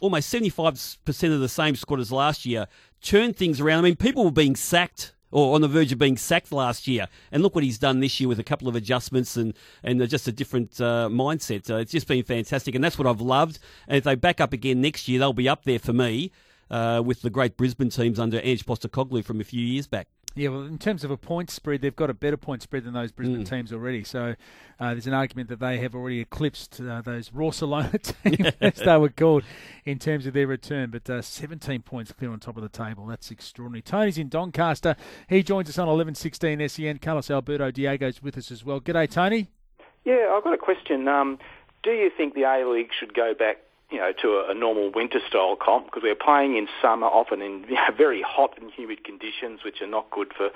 almost 0.00 0.32
75% 0.32 1.34
of 1.34 1.40
the 1.40 1.48
same 1.48 1.76
squad 1.76 2.00
as 2.00 2.10
last 2.10 2.46
year, 2.46 2.66
turn 3.02 3.32
things 3.32 3.60
around. 3.60 3.80
I 3.80 3.82
mean, 3.82 3.96
people 3.96 4.24
were 4.24 4.30
being 4.30 4.56
sacked 4.56 5.14
or 5.30 5.54
on 5.54 5.60
the 5.60 5.68
verge 5.68 5.92
of 5.92 5.98
being 5.98 6.16
sacked 6.16 6.50
last 6.52 6.88
year. 6.88 7.06
And 7.30 7.42
look 7.42 7.54
what 7.54 7.64
he's 7.64 7.78
done 7.78 8.00
this 8.00 8.18
year 8.18 8.28
with 8.28 8.38
a 8.38 8.44
couple 8.44 8.68
of 8.68 8.74
adjustments 8.74 9.36
and, 9.36 9.54
and 9.82 10.06
just 10.08 10.26
a 10.26 10.32
different 10.32 10.80
uh, 10.80 11.08
mindset. 11.10 11.70
Uh, 11.70 11.76
it's 11.76 11.92
just 11.92 12.08
been 12.08 12.24
fantastic. 12.24 12.74
And 12.74 12.82
that's 12.82 12.98
what 12.98 13.06
I've 13.06 13.20
loved. 13.20 13.58
And 13.86 13.96
if 13.98 14.04
they 14.04 14.14
back 14.14 14.40
up 14.40 14.52
again 14.52 14.80
next 14.80 15.06
year, 15.08 15.20
they'll 15.20 15.32
be 15.32 15.48
up 15.48 15.64
there 15.64 15.78
for 15.78 15.92
me 15.92 16.32
uh, 16.70 17.02
with 17.04 17.22
the 17.22 17.30
great 17.30 17.56
Brisbane 17.56 17.90
teams 17.90 18.18
under 18.18 18.40
Ange 18.42 18.66
Postecoglou 18.66 19.24
from 19.24 19.40
a 19.40 19.44
few 19.44 19.64
years 19.64 19.86
back. 19.86 20.08
Yeah, 20.36 20.50
well, 20.50 20.62
in 20.62 20.78
terms 20.78 21.02
of 21.02 21.10
a 21.10 21.16
point 21.16 21.50
spread, 21.50 21.80
they've 21.82 21.94
got 21.96 22.08
a 22.08 22.14
better 22.14 22.36
point 22.36 22.62
spread 22.62 22.84
than 22.84 22.92
those 22.94 23.10
Mm. 23.10 23.16
Brisbane 23.16 23.44
teams 23.44 23.72
already. 23.72 24.04
So 24.04 24.36
uh, 24.78 24.90
there's 24.94 25.06
an 25.08 25.12
argument 25.14 25.48
that 25.48 25.58
they 25.58 25.78
have 25.78 25.94
already 25.94 26.20
eclipsed 26.20 26.80
uh, 26.80 27.02
those 27.02 27.30
Barcelona 27.30 27.98
teams, 28.24 28.52
as 28.60 28.76
they 28.76 28.96
were 28.96 29.08
called, 29.08 29.42
in 29.84 29.98
terms 29.98 30.26
of 30.26 30.34
their 30.34 30.46
return. 30.46 30.90
But 30.90 31.10
uh, 31.10 31.20
17 31.20 31.82
points 31.82 32.12
clear 32.12 32.30
on 32.30 32.38
top 32.38 32.56
of 32.56 32.62
the 32.62 32.68
table. 32.68 33.06
That's 33.06 33.30
extraordinary. 33.30 33.82
Tony's 33.82 34.18
in 34.18 34.28
Doncaster. 34.28 34.94
He 35.28 35.42
joins 35.42 35.68
us 35.68 35.78
on 35.78 35.88
11:16 35.88 36.70
SEN. 36.70 36.98
Carlos 36.98 37.30
Alberto 37.30 37.70
Diego's 37.70 38.22
with 38.22 38.38
us 38.38 38.50
as 38.50 38.64
well. 38.64 38.80
G'day, 38.80 39.10
Tony. 39.10 39.50
Yeah, 40.04 40.32
I've 40.32 40.44
got 40.44 40.54
a 40.54 40.58
question. 40.58 41.08
Um, 41.08 41.38
do 41.82 41.90
you 41.90 42.10
think 42.16 42.34
the 42.34 42.42
A 42.44 42.64
League 42.70 42.90
should 42.98 43.14
go 43.14 43.34
back, 43.38 43.58
you 43.90 43.98
know, 43.98 44.12
to 44.22 44.28
a, 44.28 44.50
a 44.50 44.54
normal 44.54 44.90
winter 44.90 45.20
style 45.28 45.56
comp 45.56 45.86
because 45.86 46.02
we're 46.02 46.14
playing 46.14 46.56
in 46.56 46.68
summer, 46.80 47.06
often 47.06 47.42
in 47.42 47.64
you 47.68 47.74
know, 47.74 47.90
very 47.96 48.22
hot 48.22 48.56
and 48.60 48.70
humid 48.70 49.04
conditions, 49.04 49.60
which 49.64 49.82
are 49.82 49.86
not 49.86 50.10
good 50.10 50.32
for, 50.36 50.50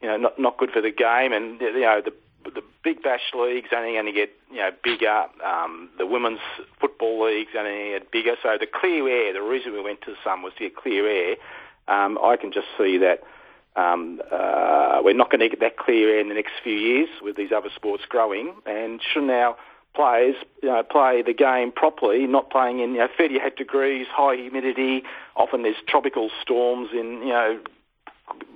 you 0.00 0.08
know, 0.08 0.16
not 0.16 0.38
not 0.38 0.58
good 0.58 0.70
for 0.70 0.80
the 0.80 0.90
game. 0.90 1.32
And 1.32 1.60
you 1.60 1.80
know, 1.80 2.00
the 2.04 2.12
the 2.44 2.62
big 2.82 3.02
bash 3.02 3.32
leagues 3.34 3.68
only 3.76 3.92
going 3.92 4.06
to 4.06 4.12
get 4.12 4.30
you 4.50 4.58
know 4.58 4.70
bigger. 4.82 5.24
Um, 5.44 5.90
the 5.98 6.06
women's 6.06 6.40
football 6.80 7.26
leagues 7.26 7.50
only 7.56 7.92
get 7.92 8.10
bigger. 8.10 8.34
So 8.42 8.56
the 8.58 8.66
clear 8.66 9.08
air. 9.08 9.32
The 9.32 9.42
reason 9.42 9.72
we 9.72 9.82
went 9.82 10.02
to 10.02 10.12
the 10.12 10.16
summer 10.24 10.44
was 10.44 10.52
to 10.58 10.64
get 10.64 10.76
clear 10.76 11.06
air. 11.08 11.36
Um, 11.88 12.18
I 12.22 12.36
can 12.36 12.52
just 12.52 12.68
see 12.78 12.98
that. 12.98 13.22
Um, 13.74 14.20
uh, 14.30 15.00
we're 15.02 15.14
not 15.14 15.30
going 15.30 15.40
to 15.40 15.48
get 15.48 15.60
that 15.60 15.78
clear 15.78 16.10
air 16.10 16.20
in 16.20 16.28
the 16.28 16.34
next 16.34 16.52
few 16.62 16.74
years 16.74 17.08
with 17.22 17.36
these 17.36 17.52
other 17.56 17.70
sports 17.74 18.04
growing, 18.06 18.54
and 18.66 19.00
shouldn't 19.12 19.32
our 19.32 19.56
players 19.94 20.36
you 20.62 20.68
know, 20.68 20.82
play 20.82 21.22
the 21.22 21.34
game 21.34 21.70
properly, 21.72 22.26
not 22.26 22.50
playing 22.50 22.80
in 22.80 22.92
you 22.92 22.98
know, 22.98 23.08
38 23.16 23.56
degrees, 23.56 24.06
high 24.10 24.36
humidity. 24.36 25.02
Often 25.36 25.62
there's 25.62 25.76
tropical 25.86 26.30
storms 26.40 26.90
in 26.92 27.20
you 27.22 27.28
know 27.28 27.60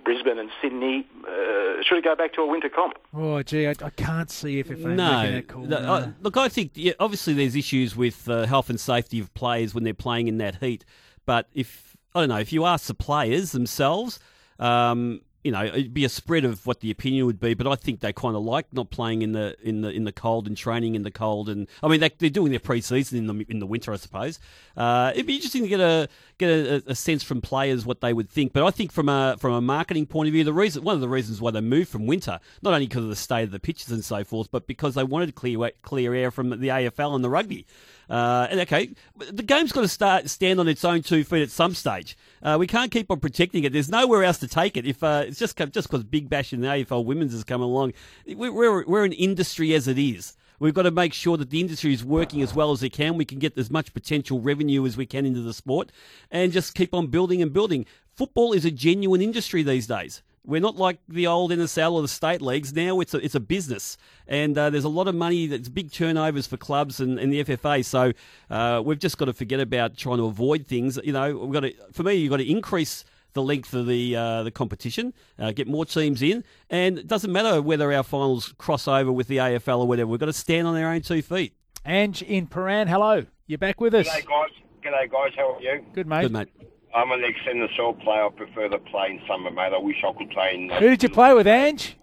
Brisbane 0.05 0.39
and 0.39 0.51
Sydney. 0.63 1.07
Uh, 1.27 1.83
should 1.83 1.99
it 1.99 2.05
go 2.05 2.15
back 2.15 2.33
to 2.35 2.41
a 2.41 2.47
winter 2.47 2.69
comp? 2.69 2.95
Oh, 3.13 3.43
gee, 3.43 3.67
I, 3.67 3.71
I 3.83 3.91
can't 3.91 4.31
see 4.31 4.63
FFA 4.63 4.71
making 4.79 4.97
No, 4.97 5.31
that 5.33 5.49
call. 5.49 5.63
No, 5.65 5.81
no. 5.83 5.93
I- 5.93 6.13
look, 6.23 6.37
I 6.37 6.49
think 6.49 6.73
yeah, 6.75 6.93
obviously 7.01 7.35
there's 7.35 7.57
issues 7.57 7.97
with 7.97 8.29
uh, 8.29 8.47
health 8.47 8.71
and 8.71 8.79
safety 8.81 9.19
of 9.19 9.33
players 9.35 9.75
when 9.75 9.85
they're 9.85 9.95
playing 9.95 10.29
in 10.29 10.39
that 10.39 10.57
heat. 10.57 10.85
But 11.27 11.49
if 11.53 11.97
I 12.15 12.21
don't 12.21 12.29
know, 12.31 12.39
if 12.39 12.53
you 12.53 12.65
ask 12.65 12.87
the 12.87 12.95
players 12.95 13.53
themselves, 13.53 14.21
um, 14.59 15.21
you 15.47 15.53
know, 15.53 15.65
it'd 15.65 15.95
be 15.95 16.05
a 16.05 16.09
spread 16.09 16.45
of 16.45 16.67
what 16.67 16.81
the 16.81 16.91
opinion 16.91 17.25
would 17.25 17.39
be. 17.39 17.55
But 17.55 17.69
I 17.69 17.77
think 17.77 18.01
they 18.01 18.13
kind 18.13 18.35
of 18.35 18.43
like 18.43 18.67
not 18.73 18.91
playing 18.91 19.23
in 19.23 19.31
the 19.31 19.57
in 19.63 19.83
the 19.83 19.91
in 19.91 20.03
the 20.03 20.11
cold 20.11 20.49
and 20.49 20.57
training 20.57 20.97
in 20.97 21.03
the 21.03 21.11
cold. 21.13 21.49
And 21.49 21.69
I 21.85 21.89
mean, 21.89 22.01
they, 22.01 22.11
they're 22.19 22.31
doing 22.31 22.51
their 22.51 22.59
pre-season 22.59 23.17
in 23.17 23.27
the 23.29 23.47
in 23.49 23.61
the 23.61 23.67
winter, 23.67 23.93
I 23.93 23.97
suppose. 23.97 24.41
Uh, 24.77 25.13
it'd 25.15 25.27
be 25.27 25.37
interesting 25.37 25.63
to 25.63 25.69
get 25.69 25.79
a 25.79 26.09
get 26.39 26.49
a, 26.49 26.83
a 26.89 26.95
sense 26.97 27.23
from 27.23 27.41
players 27.41 27.87
what 27.87 28.01
they 28.01 28.13
would 28.13 28.29
think. 28.29 28.53
But 28.53 28.65
I 28.65 28.71
think 28.71 28.91
from 28.91 29.09
a 29.09 29.37
from 29.39 29.53
a 29.53 29.61
marketing 29.61 30.07
point 30.07 30.27
of 30.27 30.33
view, 30.33 30.43
the 30.43 30.53
reason 30.53 30.83
one 30.83 30.97
of 30.97 31.01
the 31.01 31.09
reasons 31.09 31.41
why 31.41 31.53
they 31.53 31.61
moved 31.61 31.91
from 31.91 32.07
winter, 32.07 32.41
not 32.61 32.75
only 32.75 32.89
because 32.89 33.05
of 33.05 33.11
the 33.11 33.15
state 33.15 33.45
of 33.45 33.53
the 33.53 33.61
pitches 33.61 33.93
and 33.93 34.05
so 34.05 34.25
forth, 34.25 34.51
but 34.51 34.67
because 34.67 34.97
they 34.97 35.05
wanted 35.05 35.37
clear 35.37 35.71
clear 35.83 36.13
air 36.13 36.33
from 36.33 36.51
the 36.51 36.69
AFL 36.69 37.15
and 37.15 37.23
the 37.23 37.31
rugby. 37.31 37.67
Uh, 38.09 38.47
and 38.51 38.61
okay, 38.61 38.95
the 39.17 39.43
game's 39.43 39.73
got 39.73 39.81
to 39.81 39.89
start 39.89 40.31
stand 40.31 40.61
on 40.61 40.69
its 40.69 40.85
own 40.85 41.03
two 41.03 41.25
feet 41.25 41.43
at 41.43 41.51
some 41.51 41.75
stage. 41.75 42.17
Uh, 42.43 42.57
we 42.59 42.67
can't 42.67 42.93
keep 42.93 43.11
on 43.11 43.19
protecting 43.21 43.65
it. 43.65 43.73
There's 43.73 43.89
nowhere 43.89 44.23
else 44.23 44.39
to 44.39 44.49
take 44.49 44.77
it. 44.77 44.87
If 44.87 45.03
uh, 45.03 45.25
It's 45.27 45.39
just 45.39 45.57
just 45.57 45.89
because 45.89 46.05
Big 46.05 46.29
Bash 46.29 46.53
in 46.53 46.61
the 46.61 46.69
AFL 46.69 47.05
Women's 47.05 47.33
has 47.33 47.45
come 47.45 47.63
along. 47.63 47.93
We're, 48.27 48.53
we're, 48.53 48.85
we're 48.87 49.05
an 49.05 49.13
industry 49.13 49.75
as 49.75 49.89
it 49.89 49.99
is. 49.99 50.37
We've 50.59 50.75
got 50.75 50.83
to 50.83 50.91
make 50.91 51.13
sure 51.13 51.37
that 51.37 51.51
the 51.51 51.61
industry 51.61 51.93
is 51.93 52.05
working 52.05 52.41
as 52.41 52.55
well 52.55 52.73
as 52.73 52.83
it 52.83 52.91
can. 52.91 53.17
We 53.17 53.25
can 53.27 53.39
get 53.39 53.59
as 53.59 53.71
much 53.71 53.93
potential 53.93 54.41
revenue 54.41 54.87
as 54.87 54.97
we 54.97 55.05
can 55.05 55.27
into 55.27 55.43
the 55.43 55.53
sport 55.53 55.93
and 56.31 56.53
just 56.53 56.75
keep 56.75 56.95
on 56.95 57.09
building 57.09 57.43
and 57.43 57.53
building. 57.53 57.85
Football 58.15 58.53
is 58.55 58.65
a 58.65 58.71
genuine 58.71 59.21
industry 59.21 59.63
these 59.63 59.87
days. 59.87 60.23
We're 60.47 60.61
not 60.61 60.77
like 60.77 60.99
the 61.09 61.27
old 61.27 61.51
NSL 61.51 61.93
or 61.93 62.03
the 62.03 62.09
state 62.09 62.41
leagues. 62.41 62.73
Now 62.73 63.01
it's 63.01 63.15
a, 63.15 63.19
it's 63.19 63.35
a 63.35 63.41
business, 63.41 63.97
and 64.29 64.57
uh, 64.57 64.71
there's 64.71 64.85
a 64.85 64.89
lot 64.89 65.09
of 65.09 65.15
money. 65.15 65.47
That's 65.49 65.69
big 65.69 65.91
turnovers 65.91 66.47
for 66.47 66.57
clubs 66.57 67.01
and, 67.01 67.19
and 67.19 67.33
the 67.33 67.45
FFA. 67.45 67.85
So 67.85 68.13
uh, 68.49 68.81
we've 68.85 68.99
just 68.99 69.19
got 69.19 69.25
to 69.25 69.33
forget 69.33 69.59
about 69.59 69.97
trying 69.97 70.19
to 70.19 70.27
avoid 70.27 70.67
things. 70.67 70.99
You 71.03 71.13
know, 71.13 71.37
we've 71.37 71.53
got 71.53 71.61
to. 71.61 71.75
For 71.93 72.05
me, 72.05 72.15
you've 72.15 72.31
got 72.31 72.37
to 72.39 72.49
increase 72.49 73.05
the 73.33 73.43
length 73.43 73.75
of 73.75 73.87
the 73.87 74.17
uh, 74.17 74.43
the 74.45 74.51
competition, 74.51 75.13
uh, 75.39 75.53
get 75.53 75.67
more 75.67 75.85
teams 75.85 76.23
in, 76.23 76.43
and 76.71 76.99
it 76.99 77.07
doesn't 77.07 77.33
matter 77.33 77.61
whether 77.61 77.93
our 77.93 78.03
finals 78.03 78.55
cross 78.57 78.89
over 78.89 79.13
with 79.13 79.29
the 79.29 79.37
AFL 79.37 79.81
or 79.81 79.87
whatever. 79.89 80.09
We've 80.09 80.21
got 80.21 80.27
to 80.27 80.33
stand 80.33 80.67
on 80.67 80.77
our 80.77 80.93
own 80.93 81.03
two 81.03 81.23
feet. 81.23 81.55
Ange 81.85 82.23
in 82.23 82.47
Paran, 82.47 82.89
hello. 82.89 83.27
You're 83.47 83.59
back 83.59 83.81
with 83.81 83.95
us. 83.95 84.09
G'day 84.09 84.27
guys. 84.27 84.51
G'day 84.83 85.11
guys. 85.11 85.33
How 85.37 85.55
are 85.55 85.63
you? 85.63 85.85
Good 85.93 86.07
mate. 86.07 86.23
Good 86.23 86.33
mate. 86.33 86.49
I'm 86.95 87.11
an 87.13 87.23
ex-NSL 87.25 88.03
player. 88.03 88.27
I 88.27 88.29
prefer 88.31 88.69
to 88.69 88.79
play 88.79 89.09
in 89.11 89.21
summer, 89.29 89.51
mate. 89.51 89.73
I 89.75 89.79
wish 89.79 89.97
I 90.07 90.13
could 90.17 90.31
play 90.31 90.55
in. 90.55 90.71
Who 90.71 90.89
did 90.89 91.03
you 91.03 91.09
play 91.09 91.35
with, 91.35 91.47
Ange? 91.47 91.97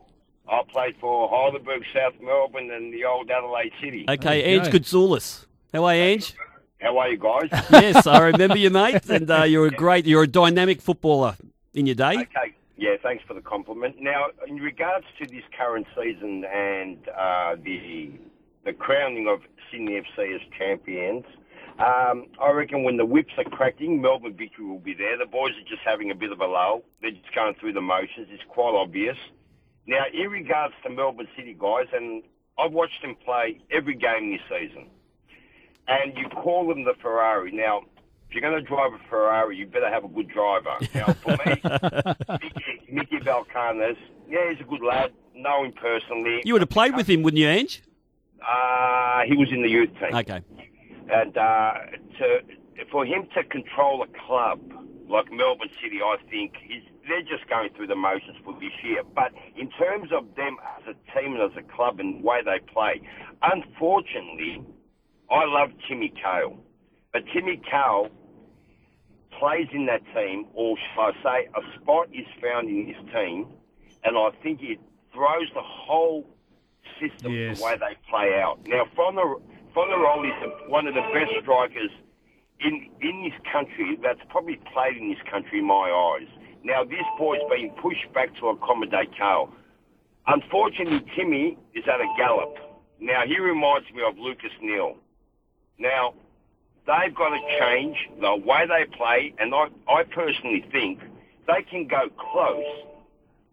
I 0.48 0.62
played 0.72 0.96
for 1.00 1.30
Heidelberg, 1.30 1.84
South 1.94 2.14
Melbourne, 2.22 2.70
and 2.72 2.94
the 2.94 3.06
old 3.06 3.32
Adelaide 3.32 3.72
City. 3.82 4.06
Okay, 4.10 4.42
There 4.42 4.50
you 4.50 4.56
Ange 4.60 4.66
go. 4.66 4.72
How 5.74 5.86
are 5.86 5.96
you, 5.96 6.02
Ange? 6.02 6.36
How 6.82 6.98
are 6.98 7.10
you 7.10 7.18
guys? 7.18 7.50
yes, 7.72 8.06
I 8.06 8.20
remember 8.20 8.58
you, 8.58 8.70
mate, 8.70 9.10
and 9.10 9.32
uh, 9.32 9.44
you're 9.44 9.68
a 9.68 9.72
great, 9.72 10.06
you're 10.06 10.24
a 10.24 10.28
dynamic 10.28 10.82
footballer 10.82 11.38
in 11.74 11.86
your 11.86 11.96
day. 11.96 12.18
okay. 12.18 12.54
Yeah, 12.76 12.96
thanks 13.02 13.24
for 13.26 13.34
the 13.34 13.42
compliment. 13.42 13.96
Now, 14.02 14.26
in 14.48 14.58
regards 14.58 15.06
to 15.22 15.28
this 15.28 15.44
current 15.58 15.88
season 15.96 16.44
and 16.44 16.98
uh, 17.10 17.56
the 17.64 18.12
the 18.66 18.74
crowning 18.74 19.28
of 19.28 19.42
Sydney 19.72 20.02
FC 20.02 20.36
as 20.36 20.42
champions, 20.58 21.24
um, 21.80 22.28
I 22.42 22.52
reckon 22.52 22.84
when 22.84 22.98
the 22.98 23.06
whips 23.06 23.34
are 23.38 23.44
cracking, 23.44 24.02
Melbourne 24.02 24.36
Victory 24.38 24.66
will 24.66 24.80
be 24.80 24.94
there. 24.94 25.18
The 25.18 25.26
boys 25.26 25.52
are 25.52 25.68
just 25.68 25.82
having 25.84 26.12
a 26.12 26.16
bit 26.16 26.32
of 26.32 26.40
a 26.40 26.46
lull. 26.46 26.84
They're 27.02 27.12
just 27.12 27.34
going 27.34 27.56
through 27.60 27.74
the 27.74 27.82
motions. 27.82 28.28
It's 28.30 28.44
quite 28.48 28.76
obvious. 28.76 29.18
Now, 29.88 30.04
in 30.14 30.30
regards 30.30 30.74
to 30.84 30.90
Melbourne 30.90 31.28
City 31.36 31.56
guys, 31.58 31.88
and 31.94 32.24
I've 32.58 32.72
watched 32.72 33.02
them 33.02 33.16
play 33.26 33.60
every 33.72 33.96
game 33.96 34.32
this 34.32 34.42
season, 34.50 34.88
and 35.88 36.16
you 36.16 36.30
call 36.30 36.68
them 36.68 36.86
the 36.86 36.94
Ferrari. 37.02 37.52
Now, 37.52 37.82
if 38.30 38.36
you're 38.36 38.50
going 38.50 38.62
to 38.64 38.68
drive 38.68 38.94
a 38.94 39.10
Ferrari, 39.10 39.58
you 39.58 39.66
better 39.66 39.90
have 39.90 40.04
a 40.04 40.08
good 40.08 40.30
driver. 40.30 40.76
Now, 40.94 41.14
for 41.14 41.32
me, 41.46 42.40
Mickey, 42.42 42.92
Mickey 42.92 43.18
Valkanis, 43.18 43.98
yeah, 44.30 44.52
he's 44.52 44.62
a 44.62 44.64
good 44.64 44.82
lad. 44.82 45.12
Know 45.36 45.64
him 45.66 45.74
personally. 45.74 46.42
You 46.46 46.54
would 46.54 46.62
have 46.62 46.70
played 46.70 46.96
with 46.96 47.10
him, 47.10 47.24
wouldn't 47.24 47.40
you, 47.40 47.48
Ange? 47.48 47.82
Uh, 48.42 49.22
he 49.26 49.36
was 49.36 49.50
in 49.52 49.62
the 49.64 49.70
youth 49.70 49.90
team. 50.00 50.16
Okay. 50.16 50.42
And 51.10 51.38
uh, 51.38 51.74
to, 52.20 52.40
for 52.92 53.06
him 53.06 53.28
to 53.36 53.44
control 53.44 54.04
a 54.04 54.08
club 54.26 54.60
like 55.10 55.32
Melbourne 55.32 55.70
City, 55.82 56.00
I 56.02 56.18
think 56.30 56.54
is 56.70 56.84
they're 57.08 57.22
just 57.22 57.50
going 57.50 57.70
through 57.76 57.88
the 57.88 57.96
motions 57.96 58.38
for 58.44 58.54
this 58.54 58.72
year. 58.84 59.04
But 59.04 59.34
in 59.58 59.70
terms 59.72 60.12
of 60.14 60.36
them 60.36 60.58
as 60.78 60.96
a 60.96 61.20
team 61.20 61.34
and 61.36 61.42
as 61.52 61.58
a 61.58 61.76
club 61.76 62.00
and 62.00 62.22
the 62.22 62.26
way 62.26 62.40
they 62.44 62.60
play, 62.72 63.02
unfortunately, 63.42 64.64
I 65.30 65.46
love 65.46 65.72
Timmy 65.88 66.10
Cahill. 66.10 66.58
But 67.12 67.24
Timmy 67.34 67.58
Cahill 67.70 68.10
plays 69.38 69.68
in 69.74 69.86
that 69.88 70.02
team, 70.16 70.46
or 70.54 70.78
shall 70.96 71.06
I 71.06 71.12
say, 71.24 71.50
a 71.56 71.82
spot 71.82 72.08
is 72.14 72.26
found 72.42 72.70
in 72.70 72.88
his 72.88 72.98
team, 73.14 73.48
and 74.04 74.18
I 74.18 74.30
think 74.42 74.62
it 74.62 74.80
throws 75.14 75.50
the 75.54 75.62
whole 75.62 76.26
system 77.02 77.34
Yes. 77.34 77.60
the 77.60 77.66
way 77.66 77.76
they 77.78 77.96
play 78.10 78.40
out. 78.42 78.60
Now, 78.66 78.86
Fonna- 78.96 79.42
Fornaroli 79.76 80.30
is 80.30 80.52
one 80.68 80.88
of 80.88 80.94
the 80.94 81.02
best 81.14 81.32
strikers 81.42 81.90
in 82.60 82.90
in 83.02 83.24
this 83.24 83.34
country 83.52 83.98
that's 84.02 84.20
probably 84.30 84.60
played 84.72 84.98
in 84.98 85.10
this 85.10 85.22
country 85.30 85.60
in 85.60 85.66
my 85.66 85.90
eyes. 85.90 86.28
Now, 86.64 86.84
this 86.84 87.04
boy's 87.18 87.42
been 87.50 87.72
pushed 87.82 88.12
back 88.14 88.36
to 88.40 88.48
accommodate 88.50 89.10
Cahill. 89.18 89.50
Unfortunately, 90.28 91.04
Timmy 91.16 91.58
is 91.74 91.84
at 91.88 92.00
a 92.00 92.08
gallop. 92.18 92.58
Now, 93.00 93.24
he 93.26 93.38
reminds 93.40 93.92
me 93.92 94.02
of 94.08 94.18
Lucas 94.18 94.52
Neill. 94.62 94.96
Now, 95.78 96.14
they've 96.88 97.14
got 97.14 97.30
to 97.30 97.60
change 97.60 97.98
the 98.22 98.36
way 98.36 98.66
they 98.66 98.86
play, 98.96 99.34
and 99.40 99.54
I, 99.54 99.68
I 99.90 100.04
personally 100.04 100.64
think 100.72 101.02
they 101.48 101.64
can 101.64 101.88
go 101.88 102.10
close 102.18 102.64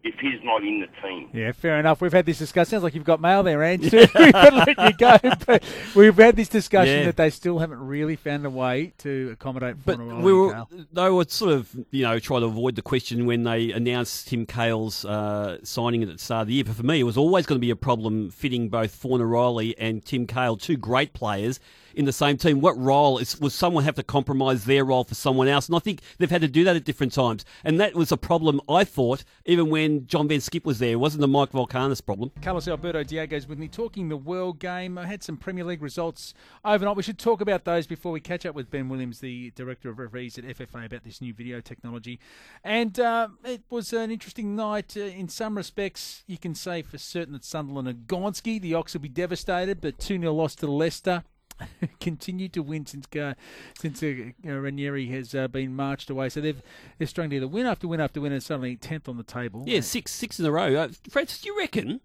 if 0.02 0.14
he's 0.18 0.42
not 0.42 0.62
in 0.62 0.80
the 0.80 0.86
team. 1.06 1.28
Yeah, 1.32 1.52
fair 1.52 1.78
enough. 1.78 2.00
We've 2.00 2.12
had 2.12 2.24
this 2.24 2.38
discussion. 2.38 2.70
Sounds 2.70 2.82
like 2.82 2.94
you've 2.94 3.04
got 3.04 3.20
mail 3.20 3.42
there, 3.42 3.62
Ange. 3.62 3.92
We've 3.92 4.12
got 4.32 4.50
to 4.50 4.56
let 4.56 4.78
you 4.78 4.96
go. 4.96 5.18
But 5.46 5.62
we've 5.94 6.16
had 6.16 6.36
this 6.36 6.48
discussion 6.48 7.00
Yeah. 7.00 7.04
that 7.06 7.16
they 7.16 7.28
still 7.30 7.58
haven't 7.58 7.86
really 7.86 8.16
found 8.16 8.46
a 8.46 8.50
way 8.50 8.92
to 8.98 9.30
accommodate 9.32 9.76
But 9.84 9.98
we 9.98 10.32
were, 10.32 10.66
they 10.92 11.10
were 11.10 11.24
sort 11.28 11.52
of, 11.52 11.74
you 11.90 12.04
know, 12.04 12.18
try 12.18 12.40
to 12.40 12.46
avoid 12.46 12.76
the 12.76 12.82
question 12.82 13.26
when 13.26 13.44
they 13.44 13.72
announced 13.72 14.28
Tim 14.28 14.46
Cahill's 14.46 15.04
uh, 15.04 15.58
signing 15.64 16.02
at 16.02 16.08
the 16.08 16.18
start 16.18 16.42
of 16.42 16.48
the 16.48 16.54
year. 16.54 16.64
But 16.64 16.76
for 16.76 16.82
me, 16.82 17.00
it 17.00 17.04
was 17.04 17.18
always 17.18 17.44
going 17.44 17.60
to 17.60 17.64
be 17.64 17.70
a 17.70 17.76
problem 17.76 18.30
fitting 18.30 18.70
both 18.70 18.98
Fornaroli 19.00 19.74
and 19.78 20.02
Tim 20.04 20.26
Cahill, 20.26 20.56
two 20.56 20.76
great 20.76 21.12
players, 21.12 21.60
in 21.94 22.04
the 22.04 22.12
same 22.12 22.36
team. 22.36 22.60
What 22.60 22.78
role 22.78 23.18
is, 23.18 23.38
was 23.40 23.52
someone 23.52 23.82
have 23.84 23.96
to 23.96 24.04
compromise 24.04 24.64
their 24.64 24.84
role 24.84 25.02
for 25.04 25.16
someone 25.16 25.48
else? 25.48 25.66
And 25.66 25.74
I 25.74 25.80
think 25.80 26.00
they've 26.18 26.30
had 26.30 26.40
to 26.42 26.48
do 26.48 26.62
that 26.64 26.76
at 26.76 26.84
different 26.84 27.12
times. 27.12 27.44
And 27.64 27.80
that 27.80 27.94
was 27.94 28.12
a 28.12 28.16
problem, 28.16 28.60
I 28.68 28.84
thought, 28.84 29.24
even 29.44 29.70
when 29.70 29.89
John 30.06 30.28
van 30.28 30.40
't 30.40 30.50
Schip 30.50 30.64
was 30.64 30.78
there. 30.78 30.92
It 30.92 31.00
wasn't 31.00 31.20
the 31.20 31.28
Mike 31.28 31.52
Valkanis 31.52 32.04
problem. 32.04 32.30
Carlos 32.42 32.68
Alberto 32.68 33.02
Diego's 33.02 33.46
with 33.46 33.58
me 33.58 33.68
talking 33.68 34.08
the 34.08 34.16
World 34.16 34.58
Game. 34.58 34.98
I 34.98 35.06
had 35.06 35.22
some 35.22 35.36
Premier 35.36 35.64
League 35.64 35.82
results 35.82 36.34
overnight. 36.64 36.96
We 36.96 37.02
should 37.02 37.18
talk 37.18 37.40
about 37.40 37.64
those 37.64 37.86
before 37.86 38.12
we 38.12 38.20
catch 38.20 38.46
up 38.46 38.54
with 38.54 38.70
Ben 38.70 38.88
Williams, 38.88 39.20
the 39.20 39.50
director 39.56 39.90
of 39.90 39.98
referees 39.98 40.38
at 40.38 40.44
FFA, 40.44 40.86
about 40.86 41.04
this 41.04 41.20
new 41.20 41.34
video 41.34 41.60
technology. 41.60 42.18
And 42.64 42.98
uh, 42.98 43.28
it 43.44 43.62
was 43.70 43.92
an 43.92 44.10
interesting 44.10 44.56
night 44.56 44.96
uh, 44.96 45.00
in 45.00 45.28
some 45.28 45.56
respects. 45.56 46.24
You 46.26 46.38
can 46.38 46.54
say 46.54 46.82
for 46.82 46.98
certain 46.98 47.32
that 47.32 47.44
Sunderland 47.44 47.88
and 47.88 48.06
Gonski, 48.06 48.60
the 48.60 48.74
Ox 48.74 48.94
will 48.94 49.00
be 49.00 49.08
devastated, 49.08 49.80
but 49.80 49.98
2 49.98 50.18
0 50.18 50.32
loss 50.32 50.54
to 50.56 50.70
Leicester. 50.70 51.24
Continued 52.00 52.52
to 52.54 52.62
win 52.62 52.86
since 52.86 53.06
uh, 53.16 53.34
since 53.78 54.02
uh, 54.02 54.30
uh, 54.46 54.52
Ranieri 54.52 55.06
has 55.08 55.34
uh, 55.34 55.48
been 55.48 55.74
marched 55.74 56.10
away. 56.10 56.28
So 56.28 56.40
they've 56.40 56.62
they're 56.98 57.06
struggling 57.06 57.40
to 57.40 57.48
win 57.48 57.66
after 57.66 57.88
win 57.88 58.00
after 58.00 58.20
win, 58.20 58.32
and 58.32 58.42
suddenly 58.42 58.76
tenth 58.76 59.08
on 59.08 59.16
the 59.16 59.22
table. 59.22 59.64
Yeah, 59.66 59.80
six 59.80 60.12
six 60.12 60.38
in 60.38 60.46
a 60.46 60.52
row. 60.52 60.74
Uh, 60.74 60.88
Francis, 61.08 61.40
do 61.40 61.48
you 61.48 61.58
reckon 61.58 62.00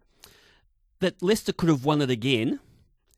that 1.00 1.21
Leicester 1.21 1.53
could 1.53 1.69
have 1.69 1.85
won 1.85 2.01
it 2.01 2.09
again 2.09 2.59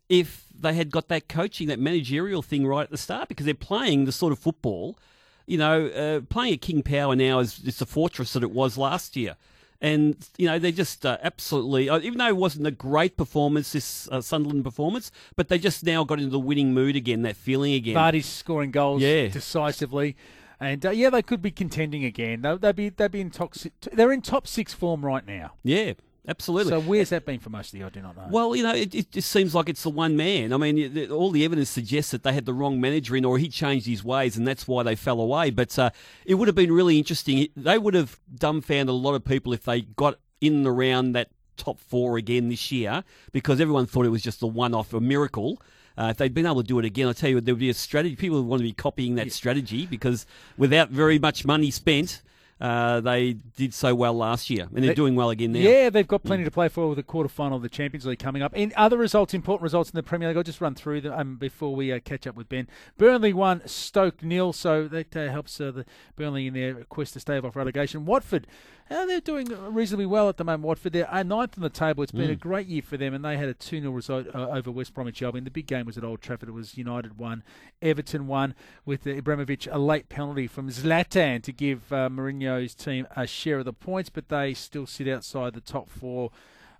if 0.09 0.45
they 0.57 0.73
had 0.73 0.91
got 0.91 1.07
that 1.09 1.27
coaching, 1.27 1.67
that 1.67 1.79
managerial 1.79 2.41
thing 2.41 2.65
right 2.65 2.83
at 2.83 2.91
the 2.91 2.97
start? 2.97 3.29
Because 3.29 3.45
they're 3.45 3.53
playing 3.53 4.05
the 4.05 4.11
sort 4.11 4.31
of 4.31 4.39
football, 4.39 4.97
you 5.45 5.57
know, 5.57 5.87
uh, 5.87 6.21
playing 6.29 6.53
at 6.53 6.61
King 6.61 6.83
Power 6.83 7.15
now 7.15 7.39
is 7.39 7.61
it's 7.65 7.81
a 7.81 7.85
fortress 7.85 8.33
that 8.33 8.43
it 8.43 8.51
was 8.51 8.77
last 8.77 9.15
year. 9.15 9.35
And 9.79 10.15
you 10.39 10.47
know 10.47 10.57
they 10.57 10.71
just 10.71 11.05
uh, 11.05 11.17
absolutely, 11.21 11.87
uh, 11.87 11.99
even 11.99 12.17
though 12.17 12.27
it 12.27 12.35
wasn't 12.35 12.65
a 12.65 12.71
great 12.71 13.15
performance, 13.15 13.73
this 13.73 14.09
uh, 14.11 14.21
Sunderland 14.21 14.63
performance, 14.63 15.11
but 15.35 15.49
they 15.49 15.59
just 15.59 15.83
now 15.83 16.03
got 16.03 16.17
into 16.17 16.31
the 16.31 16.39
winning 16.39 16.73
mood 16.73 16.95
again, 16.95 17.21
that 17.21 17.35
feeling 17.35 17.73
again. 17.75 17.95
Vardy's 17.95 18.25
scoring 18.25 18.71
goals 18.71 19.03
Yeah. 19.03 19.27
decisively, 19.27 20.15
and 20.59 20.83
uh, 20.83 20.89
yeah, 20.89 21.11
they 21.11 21.21
could 21.21 21.43
be 21.43 21.51
contending 21.51 22.03
again. 22.05 22.41
They'll, 22.41 22.57
they'll 22.57 22.73
be 22.73 22.89
they'll 22.89 23.07
be 23.09 23.21
in 23.21 23.29
top. 23.29 23.53
They're 23.93 24.11
in 24.11 24.21
top 24.23 24.47
six 24.47 24.73
form 24.73 25.05
right 25.05 25.25
now. 25.27 25.53
yeah, 25.63 25.93
absolutely. 26.27 26.71
So 26.71 26.79
where's 26.81 27.09
that 27.09 27.25
been 27.25 27.39
for 27.39 27.49
most 27.49 27.67
of 27.67 27.71
the 27.73 27.77
year? 27.79 27.87
I 27.87 27.89
do 27.89 28.01
not 28.01 28.15
know. 28.15 28.27
Well, 28.29 28.55
you 28.55 28.63
know, 28.63 28.73
it, 28.73 28.93
it 28.93 29.11
just 29.11 29.31
seems 29.31 29.55
like 29.55 29.69
it's 29.69 29.83
the 29.83 29.89
one 29.89 30.15
man. 30.15 30.53
I 30.53 30.57
mean, 30.57 31.09
all 31.11 31.31
the 31.31 31.45
evidence 31.45 31.69
suggests 31.69 32.11
that 32.11 32.23
they 32.23 32.33
had 32.33 32.45
the 32.45 32.53
wrong 32.53 32.79
manager 32.81 33.15
in, 33.15 33.25
or 33.25 33.37
he 33.37 33.49
changed 33.49 33.85
his 33.85 34.03
ways, 34.03 34.37
and 34.37 34.47
that's 34.47 34.67
why 34.67 34.83
they 34.83 34.95
fell 34.95 35.19
away. 35.19 35.49
But 35.49 35.77
uh, 35.79 35.89
it 36.25 36.35
would 36.35 36.47
have 36.47 36.55
been 36.55 36.71
really 36.71 36.97
interesting. 36.97 37.47
They 37.55 37.77
would 37.77 37.93
have 37.93 38.19
dumbfounded 38.33 38.89
a 38.89 38.93
lot 38.93 39.15
of 39.15 39.23
people 39.23 39.53
if 39.53 39.63
they 39.63 39.81
got 39.81 40.19
in 40.41 40.53
and 40.55 40.67
around 40.67 41.13
that 41.13 41.29
top 41.55 41.79
four 41.79 42.17
again 42.17 42.49
this 42.49 42.71
year, 42.71 43.03
because 43.31 43.59
everyone 43.59 43.85
thought 43.87 44.05
it 44.05 44.09
was 44.09 44.21
just 44.21 44.43
a 44.43 44.47
one-off, 44.47 44.93
a 44.93 45.01
miracle. 45.01 45.61
Uh, 45.97 46.09
if 46.11 46.17
they'd 46.17 46.35
been 46.35 46.45
able 46.45 46.61
to 46.61 46.67
do 46.67 46.77
it 46.77 46.85
again, 46.85 47.07
I 47.07 47.13
tell 47.13 47.31
you, 47.31 47.41
there 47.41 47.55
would 47.55 47.59
be 47.59 47.71
a 47.71 47.73
strategy. 47.73 48.15
People 48.15 48.37
would 48.39 48.47
want 48.47 48.59
to 48.59 48.63
be 48.63 48.73
copying 48.73 49.15
that 49.15 49.31
strategy 49.31 49.87
because 49.87 50.27
without 50.55 50.91
very 50.91 51.17
much 51.17 51.43
money 51.43 51.71
spent, 51.71 52.21
uh, 52.59 52.99
they 53.01 53.33
did 53.33 53.73
so 53.73 53.93
well 53.93 54.13
last 54.13 54.49
year, 54.49 54.63
and 54.73 54.83
they're 54.83 54.87
They- 54.89 54.95
doing 54.95 55.15
well 55.15 55.29
again 55.29 55.51
now. 55.51 55.59
Yeah, 55.59 55.89
they've 55.89 56.07
got 56.07 56.23
plenty 56.23 56.43
to 56.43 56.51
play 56.51 56.69
for 56.69 56.87
with 56.89 56.97
the 56.97 57.03
quarter 57.03 57.29
final 57.29 57.57
of 57.57 57.63
the 57.63 57.69
Champions 57.69 58.05
League 58.05 58.19
coming 58.19 58.41
up. 58.41 58.55
In 58.55 58.73
other 58.75 58.97
results, 58.97 59.33
important 59.33 59.63
results 59.63 59.89
in 59.91 59.95
the 59.95 60.03
Premier 60.03 60.29
League, 60.29 60.37
I'll 60.37 60.43
just 60.43 60.61
run 60.61 60.73
through 60.73 61.01
them 61.01 61.13
um, 61.13 61.35
before 61.35 61.75
we 61.75 61.91
uh, 61.91 61.99
catch 61.99 62.25
up 62.25 62.35
with 62.35 62.49
Ben. 62.49 62.67
Burnley 62.97 63.33
won, 63.33 63.61
Stoke 63.67 64.23
nil, 64.23 64.53
so 64.53 64.87
that 64.87 65.15
uh, 65.15 65.29
helps 65.29 65.61
uh, 65.61 65.71
the 65.71 65.85
Burnley 66.15 66.47
in 66.47 66.53
their 66.53 66.83
quest 66.85 67.13
to 67.13 67.19
stave 67.19 67.45
off 67.45 67.55
relegation. 67.55 68.05
Watford, 68.05 68.47
uh, 68.89 69.05
they're 69.05 69.19
doing 69.21 69.47
reasonably 69.73 70.05
well 70.05 70.29
at 70.29 70.37
the 70.37 70.43
moment. 70.43 70.63
Watford, 70.63 70.93
they're 70.93 71.23
ninth 71.23 71.57
on 71.57 71.61
the 71.61 71.69
table. 71.69 72.03
It's 72.03 72.11
been 72.11 72.29
a 72.29 72.35
great 72.35 72.67
year 72.67 72.81
for 72.81 72.95
them, 72.97 73.13
and 73.13 73.23
they 73.23 73.37
had 73.37 73.49
a 73.49 73.53
2 73.53 73.81
0 73.81 73.91
result 73.91 74.27
uh, 74.33 74.47
over 74.49 74.71
West 74.71 74.93
Bromwich 74.93 75.21
Albion. 75.21 75.43
The 75.43 75.51
big 75.51 75.67
game 75.67 75.85
was 75.85 75.97
at 75.97 76.03
Old 76.05 76.21
Trafford. 76.21 76.49
It 76.49 76.53
was 76.53 76.77
United 76.77 77.17
1, 77.17 77.43
Everton 77.81 78.27
1, 78.27 78.55
with 78.85 79.03
Ibrahimovic 79.03 79.67
a 79.71 79.77
late 79.77 80.07
penalty 80.09 80.47
from 80.47 80.69
Zlatan 80.69 81.43
to 81.43 81.51
give 81.51 81.91
uh, 81.91 82.07
Mourinho 82.09 82.46
Mourinho's 82.47 82.75
team 82.75 83.07
a 83.15 83.27
share 83.27 83.59
of 83.59 83.65
the 83.65 83.73
points, 83.73 84.09
but 84.09 84.29
they 84.29 84.53
still 84.53 84.85
sit 84.85 85.07
outside 85.07 85.53
the 85.53 85.61
top 85.61 85.89
four 85.89 86.31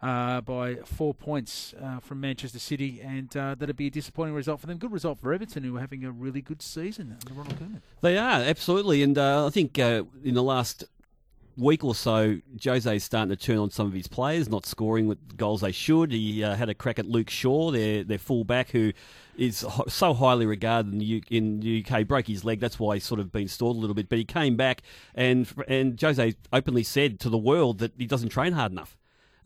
uh, 0.02 0.42
by 0.42 0.76
four 0.76 1.14
points 1.14 1.74
uh, 1.82 2.00
from 2.00 2.22
Manchester 2.22 2.60
City, 2.60 3.02
and 3.02 3.36
uh, 3.36 3.56
that'd 3.56 3.76
be 3.76 3.88
a 3.88 3.92
disappointing 3.92 4.36
result 4.36 4.60
for 4.60 4.68
them. 4.68 4.78
Good 4.78 4.92
result 4.92 5.20
for 5.20 5.34
Everton, 5.34 5.64
who 5.64 5.78
are 5.78 5.80
having 5.80 6.06
a 6.06 6.12
really 6.12 6.42
good 6.42 6.62
season. 6.62 7.18
They 8.02 8.18
are 8.18 8.42
absolutely, 8.42 9.02
and 9.02 9.18
uh, 9.18 9.48
I 9.48 9.50
think 9.50 9.80
uh, 9.80 10.04
in 10.24 10.36
the 10.36 10.44
last 10.44 10.84
week 11.58 11.84
or 11.84 11.96
so, 11.96 12.38
Jose's 12.64 13.04
starting 13.04 13.30
to 13.30 13.36
turn 13.36 13.58
on 13.58 13.72
some 13.72 13.88
of 13.88 13.94
his 13.94 14.08
players, 14.08 14.48
not 14.48 14.66
scoring 14.66 15.08
with 15.08 15.38
goals 15.38 15.62
they 15.62 15.72
should. 15.72 16.12
He 16.12 16.44
uh, 16.44 16.56
had 16.56 16.70
a 16.70 16.74
crack 16.74 17.00
at 17.00 17.06
Luke 17.06 17.30
Shaw, 17.30 17.72
their 17.72 18.04
their 18.04 18.18
fullback, 18.18 18.70
who 18.70 18.94
is 19.38 19.66
so 19.88 20.14
highly 20.14 20.46
regarded 20.46 20.94
in 20.94 21.00
the, 21.00 21.06
U- 21.06 21.22
in 21.30 21.60
the 21.60 21.86
UK. 21.86 22.08
Broke 22.08 22.28
his 22.28 22.46
leg, 22.46 22.60
that's 22.60 22.80
why 22.80 22.96
he's 22.96 23.04
sort 23.04 23.20
of 23.20 23.32
been 23.32 23.48
stalled 23.48 23.78
a 23.78 23.80
little 23.80 23.96
bit. 23.96 24.10
But 24.10 24.20
he 24.20 24.26
came 24.26 24.56
back, 24.56 24.84
and 25.16 25.48
and 25.68 26.00
Jose 26.00 26.36
openly 26.54 26.84
said 26.84 27.20
to 27.22 27.30
the 27.30 27.38
world 27.38 27.80
that 27.80 27.94
he 27.98 28.06
doesn't 28.06 28.30
train 28.30 28.54
hard 28.54 28.72
enough 28.72 28.96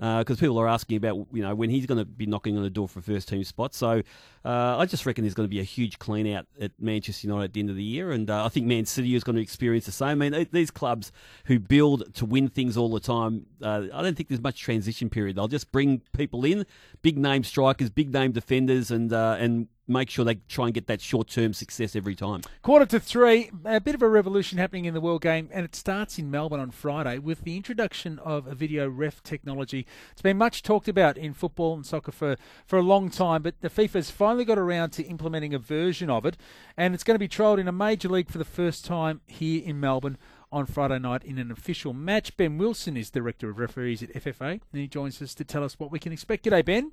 because 0.01 0.37
uh, 0.37 0.39
people 0.39 0.59
are 0.59 0.67
asking 0.67 0.97
about 0.97 1.27
you 1.31 1.43
know 1.43 1.53
when 1.53 1.69
he's 1.69 1.85
going 1.85 1.99
to 1.99 2.05
be 2.05 2.25
knocking 2.25 2.57
on 2.57 2.63
the 2.63 2.71
door 2.71 2.87
for 2.87 2.99
a 2.99 3.03
first 3.03 3.27
team 3.27 3.43
spot. 3.43 3.75
So 3.75 4.01
uh, 4.43 4.77
I 4.77 4.87
just 4.87 5.05
reckon 5.05 5.23
there's 5.23 5.35
going 5.35 5.47
to 5.47 5.53
be 5.53 5.59
a 5.59 5.63
huge 5.63 5.99
clean 5.99 6.25
out 6.33 6.47
at 6.59 6.71
Manchester 6.79 7.27
United 7.27 7.45
at 7.45 7.53
the 7.53 7.59
end 7.59 7.69
of 7.69 7.75
the 7.75 7.83
year, 7.83 8.11
and 8.11 8.27
uh, 8.27 8.43
I 8.43 8.49
think 8.49 8.65
Man 8.65 8.85
City 8.85 9.13
is 9.13 9.23
going 9.23 9.35
to 9.35 9.41
experience 9.41 9.85
the 9.85 9.91
same. 9.91 10.23
I 10.23 10.29
mean, 10.29 10.47
these 10.51 10.71
clubs 10.71 11.11
who 11.45 11.59
build 11.59 12.15
to 12.15 12.25
win 12.25 12.47
things 12.47 12.77
all 12.77 12.89
the 12.89 12.99
time, 12.99 13.45
uh, 13.61 13.83
I 13.93 14.01
don't 14.01 14.17
think 14.17 14.29
there's 14.29 14.41
much 14.41 14.59
transition 14.59 15.07
period. 15.07 15.35
They'll 15.35 15.47
just 15.47 15.71
bring 15.71 16.01
people 16.13 16.45
in, 16.45 16.65
big 17.03 17.19
name 17.19 17.43
strikers, 17.43 17.91
big 17.91 18.11
name 18.11 18.31
defenders, 18.31 18.89
and 18.89 19.13
uh, 19.13 19.35
and 19.39 19.67
make 19.91 20.09
sure 20.09 20.25
they 20.25 20.35
try 20.47 20.65
and 20.65 20.73
get 20.73 20.87
that 20.87 21.01
short 21.01 21.27
term 21.27 21.53
success 21.53 21.95
every 21.95 22.15
time. 22.15 22.41
Quarter 22.61 22.85
to 22.87 22.99
three, 22.99 23.51
a 23.65 23.79
bit 23.79 23.95
of 23.95 24.01
a 24.01 24.09
revolution 24.09 24.57
happening 24.57 24.85
in 24.85 24.93
the 24.93 25.01
World 25.01 25.21
Game, 25.21 25.49
and 25.51 25.65
it 25.65 25.75
starts 25.75 26.17
in 26.17 26.31
Melbourne 26.31 26.59
on 26.59 26.71
Friday 26.71 27.19
with 27.19 27.41
the 27.41 27.57
introduction 27.57 28.19
of 28.19 28.47
a 28.47 28.55
video 28.55 28.89
ref 28.89 29.21
technology. 29.23 29.85
It's 30.11 30.21
been 30.21 30.37
much 30.37 30.63
talked 30.63 30.87
about 30.87 31.17
in 31.17 31.33
football 31.33 31.73
and 31.75 31.85
soccer 31.85 32.11
for, 32.11 32.37
for 32.65 32.79
a 32.79 32.83
long 32.83 33.09
time, 33.09 33.41
but 33.41 33.61
the 33.61 33.69
FIFA's 33.69 34.11
finally 34.11 34.45
got 34.45 34.57
around 34.57 34.91
to 34.91 35.03
implementing 35.03 35.53
a 35.53 35.59
version 35.59 36.09
of 36.09 36.25
it, 36.25 36.37
and 36.77 36.93
it's 36.93 37.03
going 37.03 37.15
to 37.15 37.19
be 37.19 37.27
trialled 37.27 37.59
in 37.59 37.67
a 37.67 37.71
major 37.71 38.09
league 38.09 38.29
for 38.29 38.37
the 38.37 38.45
first 38.45 38.85
time 38.85 39.21
here 39.27 39.61
in 39.63 39.79
Melbourne 39.79 40.17
on 40.51 40.65
Friday 40.65 40.99
night 40.99 41.23
in 41.23 41.37
an 41.37 41.51
official 41.51 41.93
match. 41.93 42.35
Ben 42.35 42.57
Wilson 42.57 42.97
is 42.97 43.09
Director 43.09 43.49
of 43.49 43.57
Referees 43.57 44.03
at 44.03 44.13
FFA, 44.13 44.51
and 44.51 44.81
he 44.81 44.87
joins 44.87 45.21
us 45.21 45.33
to 45.35 45.43
tell 45.43 45.63
us 45.63 45.79
what 45.79 45.91
we 45.91 45.99
can 45.99 46.11
expect. 46.11 46.45
G'day, 46.45 46.65
Ben. 46.65 46.91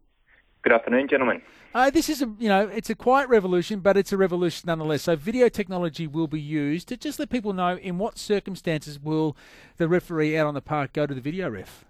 Good 0.63 0.73
afternoon, 0.73 1.07
gentlemen. 1.09 1.41
Uh, 1.73 1.89
this 1.91 2.09
is 2.09 2.21
a 2.21 2.35
you 2.39 2.49
know 2.49 2.67
it's 2.67 2.91
a 2.91 2.95
quiet 2.95 3.29
revolution, 3.29 3.79
but 3.79 3.97
it's 3.97 4.13
a 4.13 4.17
revolution 4.17 4.67
nonetheless. 4.67 5.03
So 5.03 5.15
video 5.15 5.49
technology 5.49 6.07
will 6.07 6.27
be 6.27 6.41
used 6.41 6.89
to 6.89 6.97
just 6.97 7.21
let 7.21 7.31
people 7.31 7.53
know 7.53 7.77
in 7.77 7.99
what 7.99 8.19
circumstances 8.19 8.99
will 8.99 9.37
the 9.77 9.87
referee 9.87 10.37
out 10.37 10.47
on 10.47 10.55
the 10.55 10.61
park 10.61 10.93
go 10.93 11.07
to 11.07 11.15
the 11.15 11.21
video 11.21 11.49
ref. 11.49 11.85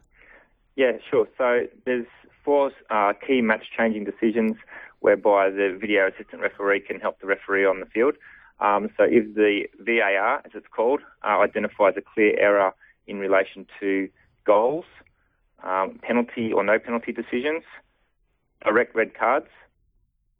Yeah, 0.77 0.93
sure. 1.11 1.27
So 1.39 1.67
there's 1.87 2.07
four 2.45 2.71
uh, 2.91 3.15
key 3.27 3.41
match 3.41 3.65
changing 3.77 4.05
decisions 4.05 4.57
whereby 5.01 5.49
the 5.49 5.77
video 5.81 6.09
assistant 6.09 6.43
referee 6.43 6.81
can 6.81 7.01
help 7.01 7.21
the 7.21 7.27
referee 7.27 7.65
on 7.65 7.81
the 7.81 7.87
field. 7.87 8.15
Um, 8.61 8.91
so 8.97 9.05
if 9.05 9.35
the 9.35 9.63
VAR, 9.79 10.43
as 10.45 10.51
it's 10.55 10.67
called, 10.75 11.01
uh, 11.25 11.39
identifies 11.39 11.95
a 11.97 12.03
clear 12.03 12.39
error 12.39 12.75
in 13.07 13.19
relation 13.19 13.67
to 13.81 14.09
goals, 14.45 14.85
um, 15.63 15.99
penalty 16.03 16.53
or 16.53 16.65
no 16.65 16.79
penalty 16.79 17.13
decisions, 17.13 17.63
direct 18.65 18.95
red 18.95 19.15
cards 19.15 19.49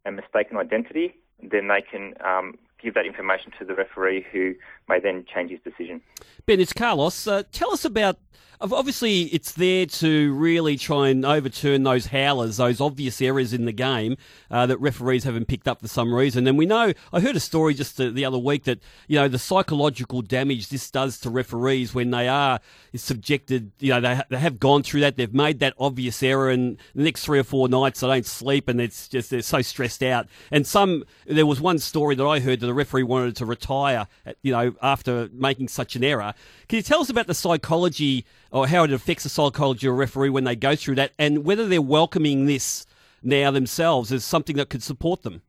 and 0.05 0.15
mistaken 0.15 0.57
identity, 0.57 1.15
then 1.41 1.67
they 1.67 1.81
can 1.81 2.13
um, 2.23 2.57
give 2.81 2.93
that 2.93 3.05
information 3.05 3.51
to 3.59 3.65
the 3.65 3.73
referee 3.73 4.25
who 4.31 4.55
may 4.87 4.99
then 4.99 5.25
change 5.33 5.51
his 5.51 5.59
decision. 5.63 6.01
Ben, 6.45 6.59
it's 6.59 6.73
Carlos. 6.73 7.27
Uh, 7.27 7.43
tell 7.51 7.71
us 7.71 7.85
about 7.85 8.17
obviously 8.61 9.21
it's 9.23 9.53
there 9.53 9.85
to 9.85 10.33
really 10.33 10.75
try 10.75 11.09
and 11.09 11.25
overturn 11.25 11.83
those 11.83 12.07
howlers, 12.07 12.57
those 12.57 12.81
obvious 12.81 13.21
errors 13.21 13.53
in 13.53 13.65
the 13.65 13.71
game 13.71 14.17
uh, 14.51 14.65
that 14.65 14.77
referees 14.79 15.23
haven't 15.23 15.47
picked 15.47 15.67
up 15.67 15.79
for 15.79 15.87
some 15.87 16.13
reason. 16.13 16.45
And 16.45 16.57
we 16.57 16.65
know, 16.65 16.93
I 17.13 17.19
heard 17.21 17.37
a 17.37 17.39
story 17.39 17.73
just 17.73 17.95
the, 17.95 18.09
the, 18.09 18.25
other 18.25 18.37
week 18.37 18.65
that, 18.65 18.79
you 19.07 19.17
know, 19.17 19.29
the 19.29 19.39
psychological 19.39 20.21
damage 20.21 20.67
this 20.67 20.91
does 20.91 21.17
to 21.19 21.29
referees 21.29 21.95
when 21.95 22.11
they 22.11 22.27
are 22.27 22.59
subjected, 22.95 23.71
you 23.79 23.93
know, 23.93 24.01
they, 24.01 24.21
they 24.29 24.39
have 24.39 24.59
gone 24.59 24.83
through 24.83 25.01
that, 25.01 25.15
they've 25.15 25.33
made 25.33 25.59
that 25.59 25.73
obvious 25.79 26.21
error, 26.21 26.49
and 26.49 26.77
the 26.93 27.03
next 27.03 27.23
three 27.23 27.39
or 27.39 27.43
four 27.43 27.69
nights 27.69 28.01
they 28.01 28.07
don't 28.07 28.25
sleep 28.25 28.67
and 28.67 28.81
it's 28.81 29.07
just, 29.07 29.29
they're 29.29 29.41
so 29.41 29.61
stressed 29.61 30.03
out. 30.03 30.27
And 30.51 30.67
some, 30.67 31.05
there 31.25 31.45
was 31.45 31.61
one 31.61 31.79
story 31.79 32.15
that 32.15 32.25
I 32.25 32.41
heard 32.41 32.59
that 32.59 32.69
a 32.69 32.73
referee 32.73 33.03
wanted 33.03 33.37
to 33.37 33.45
retire, 33.45 34.07
you 34.41 34.51
know, 34.51 34.75
after 34.81 35.29
making 35.31 35.69
such 35.69 35.95
an 35.95 36.03
error. 36.03 36.33
Can 36.67 36.75
you 36.75 36.83
tell 36.83 36.99
us 36.99 37.09
about 37.09 37.27
the 37.27 37.33
psychology 37.33 38.25
or 38.51 38.67
how 38.67 38.83
it 38.83 38.91
affects 38.91 39.23
the 39.23 39.29
psychology 39.29 39.87
of 39.87 39.93
a 39.93 39.97
referee 39.97 40.29
when 40.29 40.43
they 40.43 40.55
go 40.55 40.75
through 40.75 40.95
that, 40.95 41.11
and 41.19 41.45
whether 41.45 41.67
they're 41.67 41.81
welcoming 41.81 42.45
this 42.45 42.85
now 43.21 43.51
themselves 43.51 44.11
as 44.11 44.23
something 44.23 44.55
that 44.57 44.69
could 44.69 44.83
support 44.83 45.23
them? 45.23 45.41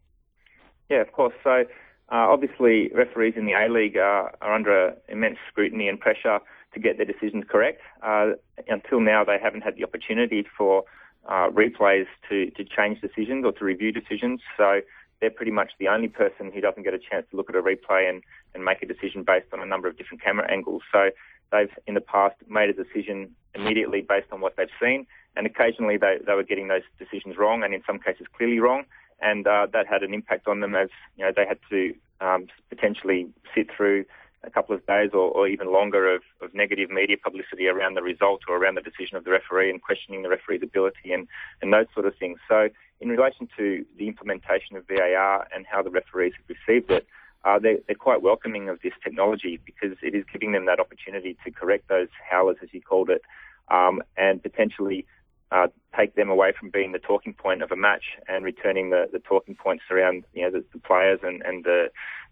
Yeah, 0.88 1.00
of 1.00 1.12
course. 1.12 1.34
So 1.44 1.64
uh, 2.12 2.26
obviously, 2.28 2.90
referees 2.94 3.34
in 3.36 3.46
the 3.46 3.52
A 3.52 3.68
League 3.68 3.96
are, 3.96 4.34
are, 4.40 4.54
under 4.54 4.94
immense 5.08 5.38
scrutiny 5.48 5.88
and 5.88 5.98
pressure 5.98 6.40
to 6.74 6.80
get 6.80 6.96
their 6.96 7.06
decisions 7.06 7.44
correct. 7.48 7.80
Uh, 8.02 8.32
until 8.68 9.00
now, 9.00 9.24
they 9.24 9.38
haven't 9.40 9.62
had 9.62 9.76
the 9.76 9.84
opportunity 9.84 10.44
for 10.56 10.84
uh, 11.28 11.48
replays 11.50 12.06
to, 12.28 12.50
to 12.52 12.64
change 12.64 13.00
decisions 13.00 13.44
or 13.44 13.52
to 13.52 13.64
review 13.64 13.92
decisions. 13.92 14.40
So 14.56 14.80
they're 15.20 15.30
pretty 15.30 15.52
much 15.52 15.72
the 15.78 15.88
only 15.88 16.08
person 16.08 16.50
who 16.52 16.60
doesn't 16.60 16.82
get 16.82 16.94
a 16.94 16.98
chance 16.98 17.26
to 17.30 17.36
look 17.36 17.50
at 17.50 17.56
a 17.56 17.62
replay 17.62 18.08
and, 18.08 18.22
and 18.54 18.64
make 18.64 18.82
a 18.82 18.86
decision 18.86 19.22
based 19.22 19.46
on 19.52 19.60
a 19.60 19.66
number 19.66 19.88
of 19.88 19.96
different 19.96 20.22
camera 20.22 20.50
angles. 20.50 20.82
So 20.90 21.10
they've 21.52 21.70
in 21.86 21.94
the 21.94 22.00
past 22.00 22.36
made 22.48 22.70
a 22.70 22.72
decision 22.72 23.34
immediately 23.54 24.00
based 24.00 24.28
on 24.32 24.40
what 24.40 24.56
they've 24.56 24.68
seen, 24.80 25.06
and 25.36 25.46
occasionally 25.46 25.96
they, 25.96 26.18
they 26.26 26.34
were 26.34 26.42
getting 26.42 26.68
those 26.68 26.82
decisions 26.98 27.36
wrong, 27.36 27.62
and 27.62 27.74
in 27.74 27.82
some 27.86 27.98
cases 27.98 28.26
clearly 28.36 28.60
wrong, 28.60 28.84
and 29.20 29.46
uh, 29.46 29.66
that 29.72 29.86
had 29.86 30.02
an 30.02 30.14
impact 30.14 30.48
on 30.48 30.60
them 30.60 30.74
as 30.74 30.88
you 31.16 31.24
know 31.24 31.32
they 31.34 31.46
had 31.46 31.58
to 31.68 31.94
um, 32.20 32.46
potentially 32.68 33.28
sit 33.54 33.68
through 33.74 34.04
a 34.44 34.50
couple 34.50 34.74
of 34.74 34.86
days 34.86 35.10
or, 35.12 35.30
or 35.30 35.46
even 35.46 35.72
longer 35.72 36.14
of, 36.14 36.22
of, 36.40 36.54
negative 36.54 36.90
media 36.90 37.16
publicity 37.22 37.66
around 37.66 37.94
the 37.94 38.02
result 38.02 38.40
or 38.48 38.56
around 38.56 38.76
the 38.76 38.80
decision 38.80 39.16
of 39.16 39.24
the 39.24 39.30
referee 39.30 39.70
and 39.70 39.82
questioning 39.82 40.22
the 40.22 40.28
referee's 40.28 40.62
ability 40.62 41.12
and, 41.12 41.28
and 41.60 41.72
those 41.72 41.86
sort 41.92 42.06
of 42.06 42.16
things. 42.16 42.38
So 42.48 42.68
in 43.00 43.08
relation 43.08 43.48
to 43.58 43.84
the 43.98 44.08
implementation 44.08 44.76
of 44.76 44.86
VAR 44.86 45.46
and 45.54 45.66
how 45.66 45.82
the 45.82 45.90
referees 45.90 46.32
have 46.36 46.56
received 46.56 46.90
it, 46.90 47.06
uh, 47.44 47.58
they're, 47.58 47.78
they're, 47.86 47.96
quite 47.96 48.20
welcoming 48.22 48.68
of 48.68 48.78
this 48.82 48.92
technology 49.02 49.58
because 49.64 49.96
it 50.02 50.14
is 50.14 50.24
giving 50.30 50.52
them 50.52 50.66
that 50.66 50.78
opportunity 50.78 51.36
to 51.44 51.50
correct 51.50 51.88
those 51.88 52.08
howlers, 52.30 52.58
as 52.62 52.68
you 52.72 52.82
called 52.82 53.08
it, 53.08 53.22
um, 53.68 54.02
and 54.16 54.42
potentially 54.42 55.06
uh, 55.52 55.66
take 55.96 56.14
them 56.14 56.30
away 56.30 56.52
from 56.58 56.70
being 56.70 56.92
the 56.92 56.98
talking 56.98 57.34
point 57.34 57.62
of 57.62 57.72
a 57.72 57.76
match 57.76 58.04
and 58.28 58.44
returning 58.44 58.90
the, 58.90 59.08
the 59.12 59.18
talking 59.18 59.54
points 59.54 59.84
around 59.90 60.24
you 60.32 60.42
know 60.42 60.50
the, 60.50 60.64
the 60.72 60.78
players 60.78 61.20
and, 61.22 61.42
and 61.42 61.64
the 61.64 61.90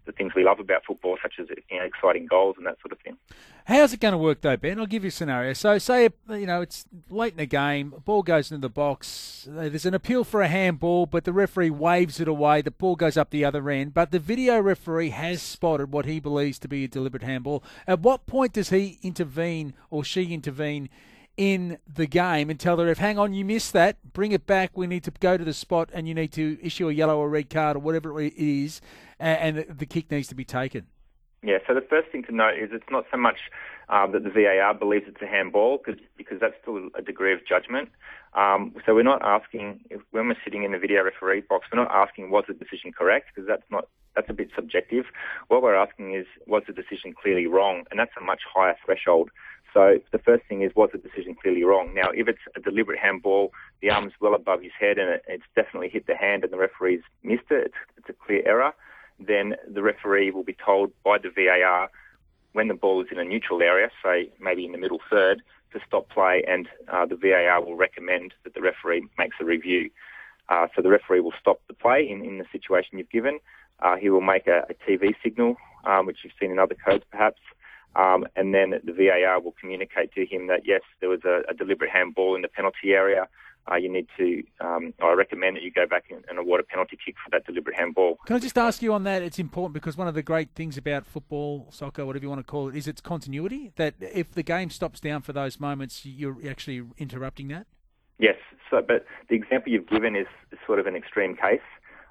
the 0.09 0.11
things 0.13 0.33
we 0.35 0.43
love 0.43 0.59
about 0.59 0.83
football, 0.85 1.17
such 1.21 1.35
as 1.39 1.47
you 1.69 1.77
know, 1.77 1.83
exciting 1.83 2.25
goals 2.25 2.55
and 2.57 2.65
that 2.65 2.77
sort 2.81 2.91
of 2.91 2.99
thing. 2.99 3.17
How's 3.65 3.93
it 3.93 3.99
going 3.99 4.13
to 4.13 4.17
work 4.17 4.41
though, 4.41 4.57
Ben? 4.57 4.79
I'll 4.79 4.87
give 4.87 5.03
you 5.03 5.09
a 5.09 5.11
scenario. 5.11 5.53
So, 5.53 5.77
say 5.77 6.09
you 6.29 6.47
know 6.47 6.61
it's 6.61 6.85
late 7.09 7.33
in 7.33 7.37
the 7.37 7.45
game, 7.45 7.93
ball 8.05 8.23
goes 8.23 8.51
into 8.51 8.61
the 8.61 8.69
box. 8.69 9.47
There's 9.47 9.85
an 9.85 9.93
appeal 9.93 10.23
for 10.23 10.41
a 10.41 10.47
handball, 10.47 11.05
but 11.05 11.25
the 11.25 11.33
referee 11.33 11.69
waves 11.69 12.19
it 12.19 12.27
away. 12.27 12.61
The 12.61 12.71
ball 12.71 12.95
goes 12.95 13.17
up 13.17 13.29
the 13.29 13.45
other 13.45 13.69
end, 13.69 13.93
but 13.93 14.11
the 14.11 14.19
video 14.19 14.59
referee 14.59 15.11
has 15.11 15.41
spotted 15.41 15.91
what 15.91 16.05
he 16.05 16.19
believes 16.19 16.57
to 16.59 16.67
be 16.67 16.85
a 16.85 16.87
deliberate 16.87 17.23
handball. 17.23 17.63
At 17.85 17.99
what 17.99 18.25
point 18.25 18.53
does 18.53 18.71
he 18.71 18.97
intervene 19.03 19.73
or 19.91 20.03
she 20.03 20.33
intervene? 20.33 20.89
In 21.39 21.77
the 21.87 22.05
game 22.05 22.49
and 22.49 22.59
tell 22.59 22.75
the 22.75 22.85
ref, 22.85 22.97
hang 22.97 23.17
on, 23.17 23.33
you 23.33 23.45
missed 23.45 23.71
that, 23.71 23.95
bring 24.11 24.33
it 24.33 24.45
back, 24.45 24.75
we 24.75 24.85
need 24.85 25.05
to 25.05 25.11
go 25.21 25.37
to 25.37 25.45
the 25.45 25.53
spot 25.53 25.89
and 25.93 26.05
you 26.05 26.13
need 26.13 26.33
to 26.33 26.59
issue 26.61 26.89
a 26.89 26.91
yellow 26.91 27.17
or 27.17 27.29
red 27.29 27.49
card 27.49 27.77
or 27.77 27.79
whatever 27.79 28.19
it 28.19 28.33
is, 28.35 28.81
and, 29.19 29.65
the 29.69 29.85
kick 29.85 30.11
needs 30.11 30.27
to 30.27 30.35
be 30.35 30.43
taken. 30.43 30.85
Yeah, 31.41 31.59
so 31.65 31.73
the 31.73 31.79
first 31.79 32.11
thing 32.11 32.23
to 32.23 32.35
note 32.35 32.55
is 32.59 32.71
it's 32.73 32.91
not 32.91 33.05
so 33.09 33.15
much 33.15 33.37
uh, 33.87 34.05
that 34.07 34.25
the 34.25 34.29
VAR 34.29 34.73
believes 34.73 35.05
it's 35.07 35.21
a 35.21 35.27
handball 35.27 35.77
cause, 35.77 35.95
because 36.17 36.41
that's 36.41 36.55
still 36.61 36.89
a 36.93 37.01
degree 37.01 37.31
of 37.31 37.39
judgment. 37.47 37.87
Um, 38.33 38.75
so 38.85 38.93
we're 38.93 39.03
not 39.03 39.21
asking, 39.23 39.79
if, 39.89 40.01
when 40.11 40.27
we're 40.27 40.35
sitting 40.43 40.65
in 40.65 40.73
the 40.73 40.77
video 40.77 41.05
referee 41.05 41.43
box, 41.47 41.67
we're 41.71 41.81
not 41.81 41.89
asking 41.89 42.31
was 42.31 42.43
the 42.49 42.53
decision 42.53 42.91
correct 42.91 43.27
because 43.33 43.47
that's 43.47 43.63
not 43.71 43.87
that's 44.15 44.29
a 44.29 44.33
bit 44.33 44.49
subjective. 44.55 45.05
What 45.47 45.61
we're 45.61 45.75
asking 45.75 46.13
is 46.15 46.25
was 46.45 46.63
the 46.67 46.73
decision 46.73 47.13
clearly 47.13 47.47
wrong, 47.47 47.85
and 47.89 47.99
that's 47.99 48.11
a 48.19 48.23
much 48.23 48.41
higher 48.53 48.75
threshold. 48.83 49.29
So 49.73 49.99
the 50.11 50.17
first 50.19 50.45
thing 50.47 50.61
is, 50.61 50.71
was 50.75 50.89
the 50.91 50.97
decision 50.97 51.35
clearly 51.35 51.63
wrong? 51.63 51.93
Now, 51.93 52.09
if 52.13 52.27
it's 52.27 52.39
a 52.55 52.59
deliberate 52.59 52.99
handball, 52.99 53.51
the 53.81 53.89
arm's 53.89 54.13
well 54.19 54.33
above 54.33 54.61
his 54.61 54.71
head 54.79 54.97
and 54.97 55.09
it, 55.09 55.23
it's 55.27 55.43
definitely 55.55 55.89
hit 55.89 56.07
the 56.07 56.15
hand 56.15 56.43
and 56.43 56.51
the 56.51 56.57
referee's 56.57 57.01
missed 57.23 57.51
it, 57.51 57.67
it's, 57.67 57.75
it's 57.97 58.09
a 58.09 58.13
clear 58.13 58.41
error, 58.45 58.73
then 59.19 59.55
the 59.67 59.81
referee 59.81 60.31
will 60.31 60.43
be 60.43 60.55
told 60.65 60.91
by 61.03 61.17
the 61.17 61.29
VAR 61.29 61.89
when 62.53 62.67
the 62.67 62.73
ball 62.73 63.01
is 63.01 63.07
in 63.11 63.19
a 63.19 63.23
neutral 63.23 63.61
area, 63.61 63.89
say 64.03 64.31
maybe 64.39 64.65
in 64.65 64.71
the 64.71 64.77
middle 64.77 64.99
third, 65.09 65.41
to 65.73 65.79
stop 65.85 66.09
play 66.09 66.43
and 66.47 66.67
uh, 66.91 67.05
the 67.05 67.15
VAR 67.15 67.63
will 67.63 67.75
recommend 67.75 68.33
that 68.43 68.55
the 68.55 68.61
referee 68.61 69.07
makes 69.17 69.35
a 69.39 69.45
review. 69.45 69.89
Uh, 70.49 70.67
so 70.75 70.81
the 70.81 70.89
referee 70.89 71.19
will 71.19 71.33
stop 71.39 71.61
the 71.67 71.75
play 71.75 72.07
in, 72.09 72.25
in 72.25 72.39
the 72.39 72.45
situation 72.51 72.97
you've 72.97 73.09
given. 73.11 73.39
Uh, 73.81 73.95
he 73.95 74.09
will 74.09 74.21
make 74.21 74.47
a, 74.47 74.65
a 74.69 74.73
TV 74.89 75.13
signal, 75.23 75.55
um, 75.85 76.07
which 76.07 76.17
you've 76.23 76.33
seen 76.39 76.49
in 76.49 76.57
other 76.57 76.75
codes 76.75 77.03
perhaps, 77.11 77.39
Um, 77.95 78.25
and 78.35 78.53
then 78.53 78.75
the 78.83 78.93
VAR 78.93 79.41
will 79.41 79.55
communicate 79.59 80.13
to 80.13 80.25
him 80.25 80.47
that 80.47 80.61
yes, 80.65 80.81
there 80.99 81.09
was 81.09 81.21
a, 81.25 81.41
a 81.49 81.53
deliberate 81.53 81.91
handball 81.91 82.35
in 82.35 82.41
the 82.41 82.47
penalty 82.47 82.91
area. 82.91 83.27
Uh, 83.69 83.75
you 83.75 83.91
need 83.91 84.07
to, 84.17 84.43
um, 84.61 84.93
I 85.01 85.13
recommend 85.13 85.57
that 85.57 85.63
you 85.63 85.71
go 85.71 85.85
back 85.85 86.05
and, 86.09 86.23
and, 86.27 86.39
award 86.39 86.59
a 86.59 86.63
penalty 86.63 86.97
kick 87.03 87.15
for 87.23 87.29
that 87.31 87.45
deliberate 87.45 87.75
handball. 87.75 88.17
Can 88.25 88.35
I 88.35 88.39
just 88.39 88.57
ask 88.57 88.81
you 88.81 88.93
on 88.93 89.03
that? 89.03 89.21
It's 89.21 89.37
important 89.37 89.73
because 89.73 89.95
one 89.95 90.07
of 90.07 90.15
the 90.15 90.23
great 90.23 90.49
things 90.55 90.77
about 90.77 91.05
football, 91.05 91.67
soccer, 91.69 92.05
whatever 92.05 92.23
you 92.23 92.29
want 92.29 92.39
to 92.39 92.49
call 92.49 92.69
it, 92.69 92.75
is 92.75 92.87
its 92.87 93.01
continuity. 93.01 93.71
That 93.75 93.95
if 93.99 94.31
the 94.31 94.43
game 94.43 94.71
stops 94.71 94.99
down 94.99 95.21
for 95.21 95.33
those 95.33 95.59
moments, 95.59 96.03
you're 96.03 96.37
actually 96.49 96.83
interrupting 96.97 97.49
that. 97.49 97.67
Yes, 98.17 98.37
so, 98.69 98.81
but 98.85 99.05
the 99.29 99.35
example 99.35 99.71
you've 99.71 99.87
given 99.89 100.15
is 100.15 100.27
sort 100.65 100.79
of 100.79 100.87
an 100.87 100.95
extreme 100.95 101.35
case. 101.35 101.61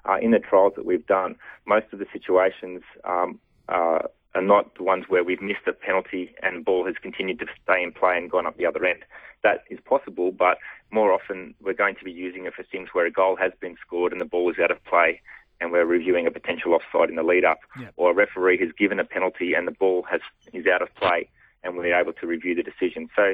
Uh, 0.05 0.15
in 0.21 0.31
the 0.31 0.39
trials 0.39 0.73
that 0.77 0.85
we've 0.85 1.05
done, 1.07 1.35
most 1.65 1.87
of 1.91 1.99
the 1.99 2.05
situations 2.13 2.81
um, 3.03 3.37
uh, 3.67 3.99
are 4.35 4.41
not 4.41 4.75
the 4.75 4.83
ones 4.83 5.05
where 5.07 5.23
we've 5.23 5.41
missed 5.41 5.67
a 5.67 5.73
penalty 5.73 6.35
and 6.43 6.63
ball 6.63 6.85
has 6.85 6.95
continued 7.01 7.39
to 7.39 7.47
stay 7.63 7.81
in 7.81 7.91
play 7.91 8.17
and 8.17 8.29
gone 8.29 8.45
up 8.45 8.57
the 8.57 8.65
other 8.65 8.85
end. 8.85 9.03
That 9.41 9.63
is 9.69 9.79
possible, 9.83 10.31
but 10.31 10.57
more 10.91 11.11
often 11.11 11.55
we're 11.61 11.73
going 11.73 11.95
to 11.95 12.03
be 12.03 12.11
using 12.11 12.45
it 12.45 12.53
for 12.53 12.63
things 12.63 12.89
where 12.93 13.05
a 13.05 13.11
goal 13.11 13.35
has 13.37 13.51
been 13.59 13.75
scored 13.85 14.11
and 14.11 14.21
the 14.21 14.25
ball 14.25 14.49
is 14.51 14.57
out 14.61 14.71
of 14.71 14.83
play 14.85 15.21
and 15.61 15.71
we're 15.71 15.85
reviewing 15.85 16.27
a 16.27 16.31
potential 16.31 16.73
offside 16.73 17.09
in 17.09 17.15
the 17.15 17.23
lead 17.23 17.43
up, 17.43 17.59
yep. 17.79 17.93
or 17.97 18.11
a 18.11 18.13
referee 18.13 18.57
has 18.59 18.69
given 18.77 18.99
a 18.99 19.03
penalty 19.03 19.53
and 19.53 19.67
the 19.67 19.71
ball 19.71 20.05
has 20.09 20.21
is 20.53 20.65
out 20.67 20.81
of 20.81 20.93
play 20.95 21.29
and 21.63 21.75
we're 21.75 21.93
able 21.93 22.13
to 22.13 22.27
review 22.27 22.55
the 22.55 22.63
decision. 22.63 23.09
So 23.15 23.33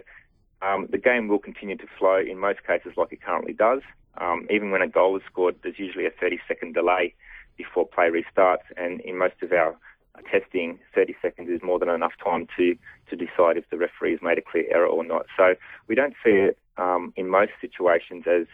um, 0.61 0.87
the 0.89 0.97
game 0.97 1.27
will 1.27 1.39
continue 1.39 1.77
to 1.77 1.87
flow 1.99 2.17
in 2.17 2.39
most 2.39 2.65
cases 2.65 2.93
like 2.97 3.11
it 3.11 3.21
currently 3.21 3.53
does. 3.53 3.81
Um, 4.17 4.47
even 4.49 4.71
when 4.71 4.81
a 4.81 4.87
goal 4.87 5.15
is 5.17 5.23
scored, 5.29 5.55
there's 5.61 5.77
usually 5.77 6.05
a 6.05 6.11
30 6.11 6.39
second 6.47 6.73
delay 6.73 7.13
before 7.57 7.87
play 7.87 8.09
restarts, 8.09 8.63
and 8.77 9.01
in 9.01 9.17
most 9.17 9.35
of 9.41 9.51
our 9.51 9.77
testing, 10.23 10.79
30 10.93 11.15
seconds 11.21 11.49
is 11.49 11.61
more 11.63 11.79
than 11.79 11.89
enough 11.89 12.13
time 12.23 12.47
to, 12.57 12.75
to 13.09 13.15
decide 13.15 13.57
if 13.57 13.69
the 13.69 13.77
referee 13.77 14.11
has 14.11 14.21
made 14.21 14.37
a 14.37 14.41
clear 14.41 14.65
error 14.71 14.87
or 14.87 15.03
not. 15.03 15.25
So 15.37 15.55
we 15.87 15.95
don't 15.95 16.13
see 16.23 16.31
it 16.31 16.57
um, 16.77 17.13
in 17.15 17.29
most 17.29 17.51
situations 17.61 18.25
as 18.27 18.47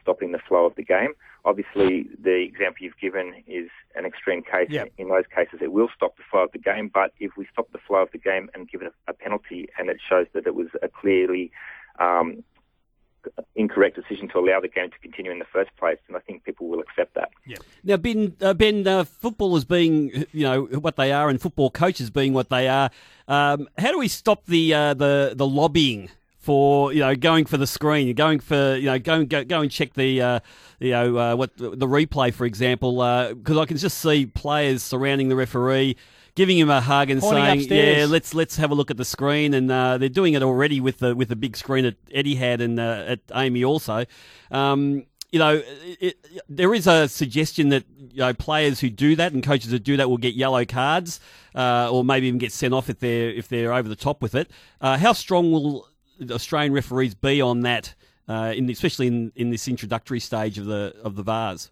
stopping 0.00 0.32
the 0.32 0.38
flow 0.38 0.64
of 0.64 0.74
the 0.76 0.82
game. 0.82 1.14
Obviously, 1.44 2.08
the 2.22 2.42
example 2.42 2.84
you've 2.84 2.98
given 3.00 3.34
is 3.48 3.68
an 3.96 4.06
extreme 4.06 4.42
case. 4.42 4.68
Yep. 4.70 4.92
In 4.98 5.08
those 5.08 5.24
cases, 5.34 5.58
it 5.60 5.72
will 5.72 5.88
stop 5.94 6.16
the 6.16 6.22
flow 6.30 6.44
of 6.44 6.52
the 6.52 6.58
game. 6.58 6.88
But 6.92 7.12
if 7.18 7.32
we 7.36 7.46
stop 7.52 7.70
the 7.72 7.78
flow 7.86 8.02
of 8.02 8.12
the 8.12 8.18
game 8.18 8.48
and 8.54 8.68
give 8.68 8.82
it 8.82 8.92
a, 9.08 9.10
a 9.10 9.14
penalty, 9.14 9.68
and 9.76 9.88
it 9.88 9.98
shows 10.08 10.26
that 10.34 10.46
it 10.46 10.54
was 10.54 10.68
a 10.82 10.88
clearly 10.88 11.50
um, 11.98 12.44
incorrect 13.54 13.96
decision 13.96 14.28
to 14.28 14.38
allow 14.38 14.60
the 14.60 14.68
game 14.68 14.90
to 14.90 14.98
continue 14.98 15.30
in 15.30 15.38
the 15.38 15.46
first 15.46 15.74
place, 15.76 15.98
and 16.08 16.16
I 16.16 16.20
think 16.20 16.44
people 16.44 16.68
will 16.68 16.80
accept 16.80 17.14
that. 17.14 17.30
Yeah. 17.46 17.56
Now, 17.84 17.96
Ben, 17.96 18.36
uh, 18.40 18.54
Ben, 18.54 18.86
uh, 18.86 19.04
footballers 19.04 19.64
being 19.64 20.26
you 20.32 20.44
know 20.44 20.64
what 20.64 20.96
they 20.96 21.12
are, 21.12 21.28
and 21.28 21.40
football 21.40 21.70
coaches 21.70 22.10
being 22.10 22.32
what 22.32 22.50
they 22.50 22.68
are, 22.68 22.90
um, 23.28 23.68
how 23.78 23.90
do 23.92 23.98
we 23.98 24.08
stop 24.08 24.46
the 24.46 24.74
uh, 24.74 24.94
the 24.94 25.32
the 25.34 25.46
lobbying? 25.46 26.10
For 26.38 26.92
you 26.92 26.98
know, 26.98 27.14
going 27.14 27.44
for 27.44 27.56
the 27.56 27.68
screen, 27.68 28.12
going 28.16 28.40
for 28.40 28.74
you 28.74 28.86
know, 28.86 28.98
go 28.98 29.24
go, 29.24 29.44
go 29.44 29.60
and 29.60 29.70
check 29.70 29.94
the 29.94 30.20
uh, 30.20 30.40
you 30.80 30.90
know 30.90 31.16
uh, 31.16 31.36
what 31.36 31.56
the 31.56 31.86
replay, 31.86 32.34
for 32.34 32.46
example, 32.46 32.96
because 33.32 33.56
I 33.56 33.64
can 33.64 33.76
just 33.76 33.98
see 33.98 34.26
players 34.26 34.82
surrounding 34.82 35.28
the 35.28 35.36
referee, 35.36 35.96
giving 36.34 36.58
him 36.58 36.70
a 36.70 36.80
hug 36.80 37.10
and 37.10 37.20
Pointing 37.20 37.44
saying, 37.44 37.58
upstairs. 37.60 37.98
"Yeah, 37.98 38.06
let's 38.06 38.34
let's 38.34 38.56
have 38.56 38.70
a 38.70 38.74
look 38.74 38.90
at 38.90 38.96
the 38.96 39.04
screen." 39.04 39.54
And 39.54 39.70
uh, 39.70 39.98
they're 39.98 40.08
doing 40.08 40.34
it 40.34 40.42
already 40.42 40.80
with 40.80 40.98
the 40.98 41.14
with 41.14 41.28
the 41.28 41.36
big 41.36 41.56
screen 41.56 41.84
that 41.84 42.04
Etihad 42.06 42.60
and 42.60 42.78
uh, 42.78 43.04
at 43.06 43.26
AAMI 43.28 43.66
also. 43.66 44.04
Um, 44.50 45.06
you 45.30 45.38
know, 45.38 45.62
it, 46.00 46.18
it, 46.22 46.42
there 46.48 46.74
is 46.74 46.86
a 46.86 47.08
suggestion 47.08 47.70
that 47.70 47.84
you 47.98 48.18
know 48.18 48.34
players 48.34 48.80
who 48.80 48.90
do 48.90 49.16
that 49.16 49.32
and 49.32 49.42
coaches 49.42 49.70
who 49.70 49.78
do 49.78 49.96
that 49.96 50.08
will 50.08 50.18
get 50.18 50.34
yellow 50.34 50.64
cards, 50.64 51.20
uh, 51.54 51.90
or 51.90 52.04
maybe 52.04 52.26
even 52.26 52.38
get 52.38 52.52
sent 52.52 52.74
off 52.74 52.90
if 52.90 52.98
they're 52.98 53.30
if 53.30 53.48
they're 53.48 53.72
over 53.72 53.88
the 53.88 53.96
top 53.96 54.20
with 54.20 54.34
it. 54.34 54.50
Uh, 54.80 54.98
how 54.98 55.12
strong 55.12 55.50
will 55.50 55.88
Australian 56.30 56.72
referees 56.72 57.14
be 57.14 57.40
on 57.40 57.62
that, 57.62 57.94
uh, 58.28 58.52
in 58.54 58.68
especially 58.68 59.06
in, 59.06 59.32
in 59.34 59.50
this 59.50 59.66
introductory 59.68 60.20
stage 60.20 60.58
of 60.58 60.66
the 60.66 60.94
of 61.02 61.16
the 61.16 61.22
VARs? 61.22 61.70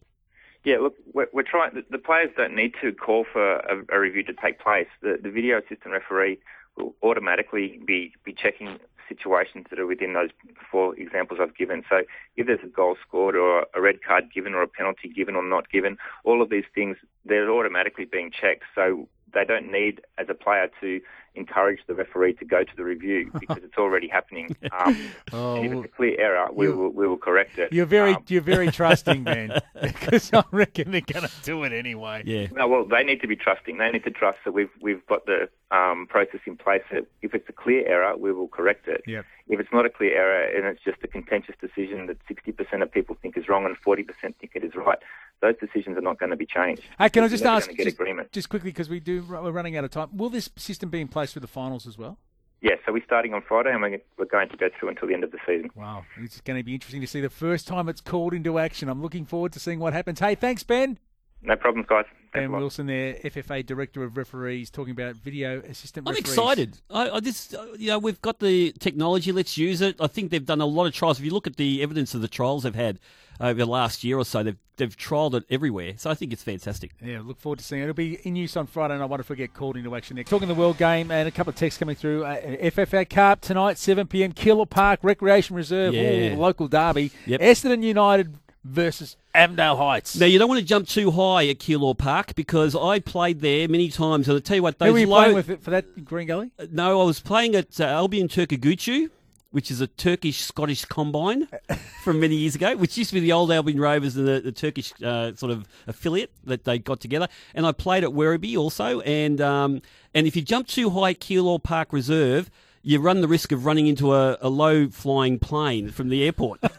Yeah, 0.64 0.78
look, 0.78 0.94
we're, 1.14 1.28
we're 1.32 1.42
trying. 1.42 1.74
The, 1.74 1.84
the, 1.90 1.98
players 1.98 2.30
don't 2.36 2.54
need 2.54 2.74
to 2.82 2.92
call 2.92 3.24
for 3.30 3.56
a, 3.56 3.82
a 3.90 3.98
review 3.98 4.22
to 4.24 4.34
take 4.34 4.60
place. 4.60 4.88
The, 5.00 5.18
the, 5.22 5.30
video 5.30 5.58
assistant 5.58 5.92
referee 5.92 6.38
will 6.76 6.94
automatically 7.02 7.80
be 7.86 8.12
be 8.24 8.34
checking 8.34 8.78
situations 9.08 9.66
that 9.70 9.78
are 9.80 9.86
within 9.86 10.12
those 10.12 10.28
four 10.70 10.94
examples 10.96 11.40
I've 11.42 11.56
given. 11.56 11.82
So, 11.88 12.02
if 12.36 12.46
there's 12.46 12.60
a 12.62 12.68
goal 12.68 12.96
scored 13.06 13.36
or 13.36 13.66
a 13.74 13.80
red 13.80 14.02
card 14.06 14.24
given 14.34 14.52
or 14.52 14.62
a 14.62 14.68
penalty 14.68 15.08
given 15.08 15.34
or 15.34 15.42
not 15.42 15.70
given, 15.70 15.96
all 16.24 16.42
of 16.42 16.50
these 16.50 16.64
things 16.74 16.98
they're 17.24 17.50
automatically 17.50 18.04
being 18.04 18.30
checked. 18.30 18.64
So 18.74 19.08
they 19.32 19.44
don't 19.44 19.70
need, 19.70 20.02
as 20.18 20.26
a 20.28 20.34
player, 20.34 20.68
to 20.80 21.00
encourage 21.34 21.80
the 21.86 21.94
referee 21.94 22.34
to 22.34 22.44
go 22.44 22.64
to 22.64 22.76
the 22.76 22.84
review 22.84 23.30
because 23.40 23.58
it's 23.62 23.76
already 23.78 24.08
happening. 24.08 24.56
Um, 24.72 24.96
Oh, 25.32 25.56
and 25.56 25.66
if 25.66 25.72
it's 25.72 25.84
a 25.84 25.96
clear 25.96 26.20
error, 26.20 26.48
we 26.52 26.68
will 26.68 26.90
we 26.90 27.06
will 27.06 27.16
correct 27.16 27.56
it. 27.58 27.72
You're 27.72 27.86
very 27.86 28.14
Um, 28.14 28.24
you're 28.28 28.42
very 28.42 28.70
trusting, 28.70 29.22
man, 29.22 29.60
because 29.82 30.32
I 30.32 30.42
reckon 30.50 30.90
they're 30.90 31.02
going 31.02 31.26
to 31.26 31.30
do 31.44 31.62
it 31.62 31.72
anyway. 31.72 32.22
Yeah. 32.24 32.48
No, 32.52 32.66
well, 32.66 32.84
they 32.84 33.04
need 33.04 33.20
to 33.20 33.28
be 33.28 33.36
trusting. 33.36 33.78
They 33.78 33.90
need 33.90 34.04
to 34.04 34.10
trust 34.10 34.38
that 34.44 34.52
we've 34.52 34.70
we've 34.80 35.06
got 35.06 35.26
the 35.26 35.48
um, 35.70 36.06
process 36.08 36.40
in 36.46 36.56
place. 36.56 36.82
That 36.90 37.06
if 37.22 37.34
it's 37.34 37.48
a 37.48 37.52
clear 37.52 37.86
error, 37.86 38.16
we 38.16 38.32
will 38.32 38.48
correct 38.48 38.88
it. 38.88 39.02
Yep. 39.06 39.24
If 39.48 39.60
it's 39.60 39.72
not 39.72 39.84
a 39.86 39.90
clear 39.90 40.16
error 40.16 40.44
and 40.56 40.64
it's 40.66 40.82
just 40.82 40.98
a 41.02 41.08
contentious 41.08 41.56
decision 41.60 42.06
that 42.06 42.18
60% 42.28 42.82
of 42.82 42.92
people 42.92 43.16
think 43.20 43.36
is 43.36 43.48
wrong 43.48 43.64
and 43.66 43.76
40% 43.80 44.06
think 44.36 44.52
it 44.54 44.62
is 44.62 44.76
right, 44.76 44.98
those 45.40 45.56
decisions 45.58 45.98
are 45.98 46.02
not 46.02 46.18
going 46.20 46.30
to 46.30 46.36
be 46.36 46.46
changed. 46.46 46.82
Hey, 46.98 47.08
can 47.08 47.24
I 47.24 47.28
just 47.28 47.44
ask, 47.44 47.68
just, 47.74 47.98
just 48.32 48.48
quickly, 48.48 48.70
because 48.70 48.88
we 48.88 49.00
do 49.00 49.24
we're 49.28 49.50
running 49.50 49.76
out 49.76 49.84
of 49.84 49.90
time. 49.90 50.16
Will 50.16 50.30
this 50.30 50.50
system 50.56 50.88
be 50.88 51.00
in 51.00 51.08
place 51.08 51.19
for 51.26 51.40
the 51.40 51.46
finals 51.46 51.86
as 51.86 51.98
well? 51.98 52.18
Yeah, 52.62 52.74
so 52.84 52.92
we're 52.92 53.04
starting 53.04 53.32
on 53.32 53.42
Friday 53.46 53.70
and 53.70 53.80
we're 53.80 54.00
we're 54.18 54.26
going 54.26 54.48
to 54.50 54.56
go 54.56 54.68
through 54.78 54.90
until 54.90 55.08
the 55.08 55.14
end 55.14 55.24
of 55.24 55.30
the 55.30 55.38
season. 55.46 55.70
Wow, 55.74 56.04
it's 56.18 56.40
going 56.42 56.58
to 56.58 56.64
be 56.64 56.74
interesting 56.74 57.00
to 57.00 57.06
see 57.06 57.20
the 57.20 57.30
first 57.30 57.66
time 57.66 57.88
it's 57.88 58.02
called 58.02 58.34
into 58.34 58.58
action. 58.58 58.88
I'm 58.88 59.00
looking 59.00 59.24
forward 59.24 59.52
to 59.52 59.60
seeing 59.60 59.78
what 59.78 59.92
happens. 59.92 60.20
Hey, 60.20 60.34
thanks, 60.34 60.62
Ben. 60.62 60.98
No 61.42 61.56
problems, 61.56 61.86
guys. 61.88 62.04
Thanks 62.32 62.42
Ben 62.44 62.50
a 62.50 62.52
lot. 62.52 62.58
Wilson, 62.60 62.86
there, 62.86 63.14
FFA 63.14 63.64
Director 63.66 64.04
of 64.04 64.16
Referees, 64.16 64.70
talking 64.70 64.92
about 64.92 65.16
video 65.16 65.60
assistant 65.60 66.08
I'm 66.08 66.14
referees. 66.14 66.32
excited. 66.32 66.78
I, 66.90 67.10
I 67.10 67.20
just, 67.20 67.54
uh, 67.54 67.64
you 67.76 67.88
know, 67.88 67.98
we've 67.98 68.20
got 68.22 68.38
the 68.38 68.72
technology. 68.78 69.32
Let's 69.32 69.58
use 69.58 69.80
it. 69.80 69.96
I 70.00 70.06
think 70.06 70.30
they've 70.30 70.44
done 70.44 70.60
a 70.60 70.66
lot 70.66 70.86
of 70.86 70.92
trials. 70.94 71.18
If 71.18 71.24
you 71.24 71.32
look 71.32 71.46
at 71.46 71.56
the 71.56 71.82
evidence 71.82 72.14
of 72.14 72.20
the 72.22 72.28
trials 72.28 72.62
they've 72.62 72.74
had 72.74 72.98
over 73.40 73.54
the 73.58 73.66
last 73.66 74.04
year 74.04 74.18
or 74.18 74.24
so, 74.24 74.42
they've 74.42 74.56
they've 74.76 74.96
trialled 74.96 75.34
it 75.34 75.44
everywhere. 75.50 75.92
So 75.98 76.08
I 76.10 76.14
think 76.14 76.32
it's 76.32 76.42
fantastic. 76.42 76.92
Yeah, 77.04 77.20
look 77.22 77.38
forward 77.38 77.58
to 77.58 77.64
seeing 77.64 77.80
it. 77.82 77.84
It'll 77.84 77.94
be 77.94 78.14
in 78.22 78.34
use 78.36 78.56
on 78.56 78.66
Friday, 78.66 78.94
and 78.94 79.02
I 79.02 79.06
wonder 79.06 79.20
if 79.22 79.28
we 79.28 79.36
get 79.36 79.52
called 79.52 79.76
into 79.76 79.94
action 79.96 80.14
there. 80.14 80.24
Talking 80.24 80.48
the 80.48 80.54
World 80.54 80.78
Game, 80.78 81.10
and 81.10 81.26
a 81.28 81.30
couple 81.30 81.50
of 81.50 81.56
texts 81.56 81.78
coming 81.78 81.96
through. 81.96 82.24
Uh, 82.24 82.36
FFA 82.40 83.08
Cup 83.08 83.40
tonight, 83.40 83.76
7 83.76 84.06
p.m. 84.06 84.32
Keilor 84.32 84.68
Park 84.70 85.00
Recreation 85.02 85.56
Reserve, 85.56 85.92
Yeah. 85.94 86.34
Ooh, 86.34 86.36
local 86.36 86.68
derby. 86.68 87.10
Yep. 87.26 87.40
Essendon 87.40 87.82
United 87.82 88.34
versus 88.64 89.16
Avondale 89.34 89.76
Heights. 89.76 90.16
Now 90.16 90.26
you 90.26 90.38
don't 90.38 90.48
want 90.48 90.60
to 90.60 90.66
jump 90.66 90.88
too 90.88 91.10
high 91.10 91.48
at 91.48 91.58
Keilor 91.58 91.96
Park 91.96 92.34
because 92.34 92.74
I 92.74 93.00
played 93.00 93.40
there 93.40 93.68
many 93.68 93.88
times, 93.88 94.28
and 94.28 94.36
I 94.36 94.40
tell 94.40 94.56
you 94.56 94.62
what, 94.62 94.78
those 94.78 94.88
Who 94.88 94.92
were 94.92 94.98
you 94.98 95.06
low, 95.06 95.16
playing 95.16 95.34
with 95.34 95.50
it 95.50 95.62
for 95.62 95.70
that 95.70 96.04
Green 96.04 96.26
Gully? 96.26 96.50
No, 96.70 97.00
I 97.00 97.04
was 97.04 97.20
playing 97.20 97.54
at 97.54 97.80
uh, 97.80 97.84
Albion 97.84 98.28
Turkaguchu, 98.28 99.10
which 99.50 99.70
is 99.70 99.80
a 99.80 99.86
Turkish 99.86 100.38
Scottish 100.38 100.84
combine 100.84 101.48
from 102.02 102.20
many 102.20 102.36
years 102.36 102.54
ago, 102.54 102.76
which 102.76 102.96
used 102.96 103.10
to 103.10 103.14
be 103.14 103.20
the 103.20 103.32
old 103.32 103.50
Albion 103.50 103.80
Rovers 103.80 104.16
and 104.16 104.26
the, 104.26 104.40
the 104.40 104.52
Turkish 104.52 104.92
uh, 105.02 105.34
sort 105.34 105.52
of 105.52 105.66
affiliate 105.86 106.30
that 106.44 106.64
they 106.64 106.78
got 106.78 107.00
together. 107.00 107.28
And 107.54 107.66
I 107.66 107.72
played 107.72 108.04
at 108.04 108.10
Werribee 108.10 108.56
also. 108.56 109.00
And 109.00 109.40
um, 109.40 109.82
and 110.14 110.26
if 110.26 110.36
you 110.36 110.42
jump 110.42 110.68
too 110.68 110.90
high 110.90 111.10
at 111.10 111.20
Keilor 111.20 111.62
Park 111.62 111.92
Reserve, 111.92 112.50
you 112.82 113.00
run 113.00 113.20
the 113.20 113.28
risk 113.28 113.52
of 113.52 113.66
running 113.66 113.86
into 113.86 114.14
a, 114.14 114.38
a 114.40 114.48
low 114.48 114.88
flying 114.88 115.38
plane 115.38 115.90
from 115.90 116.08
the 116.08 116.24
airport. 116.24 116.60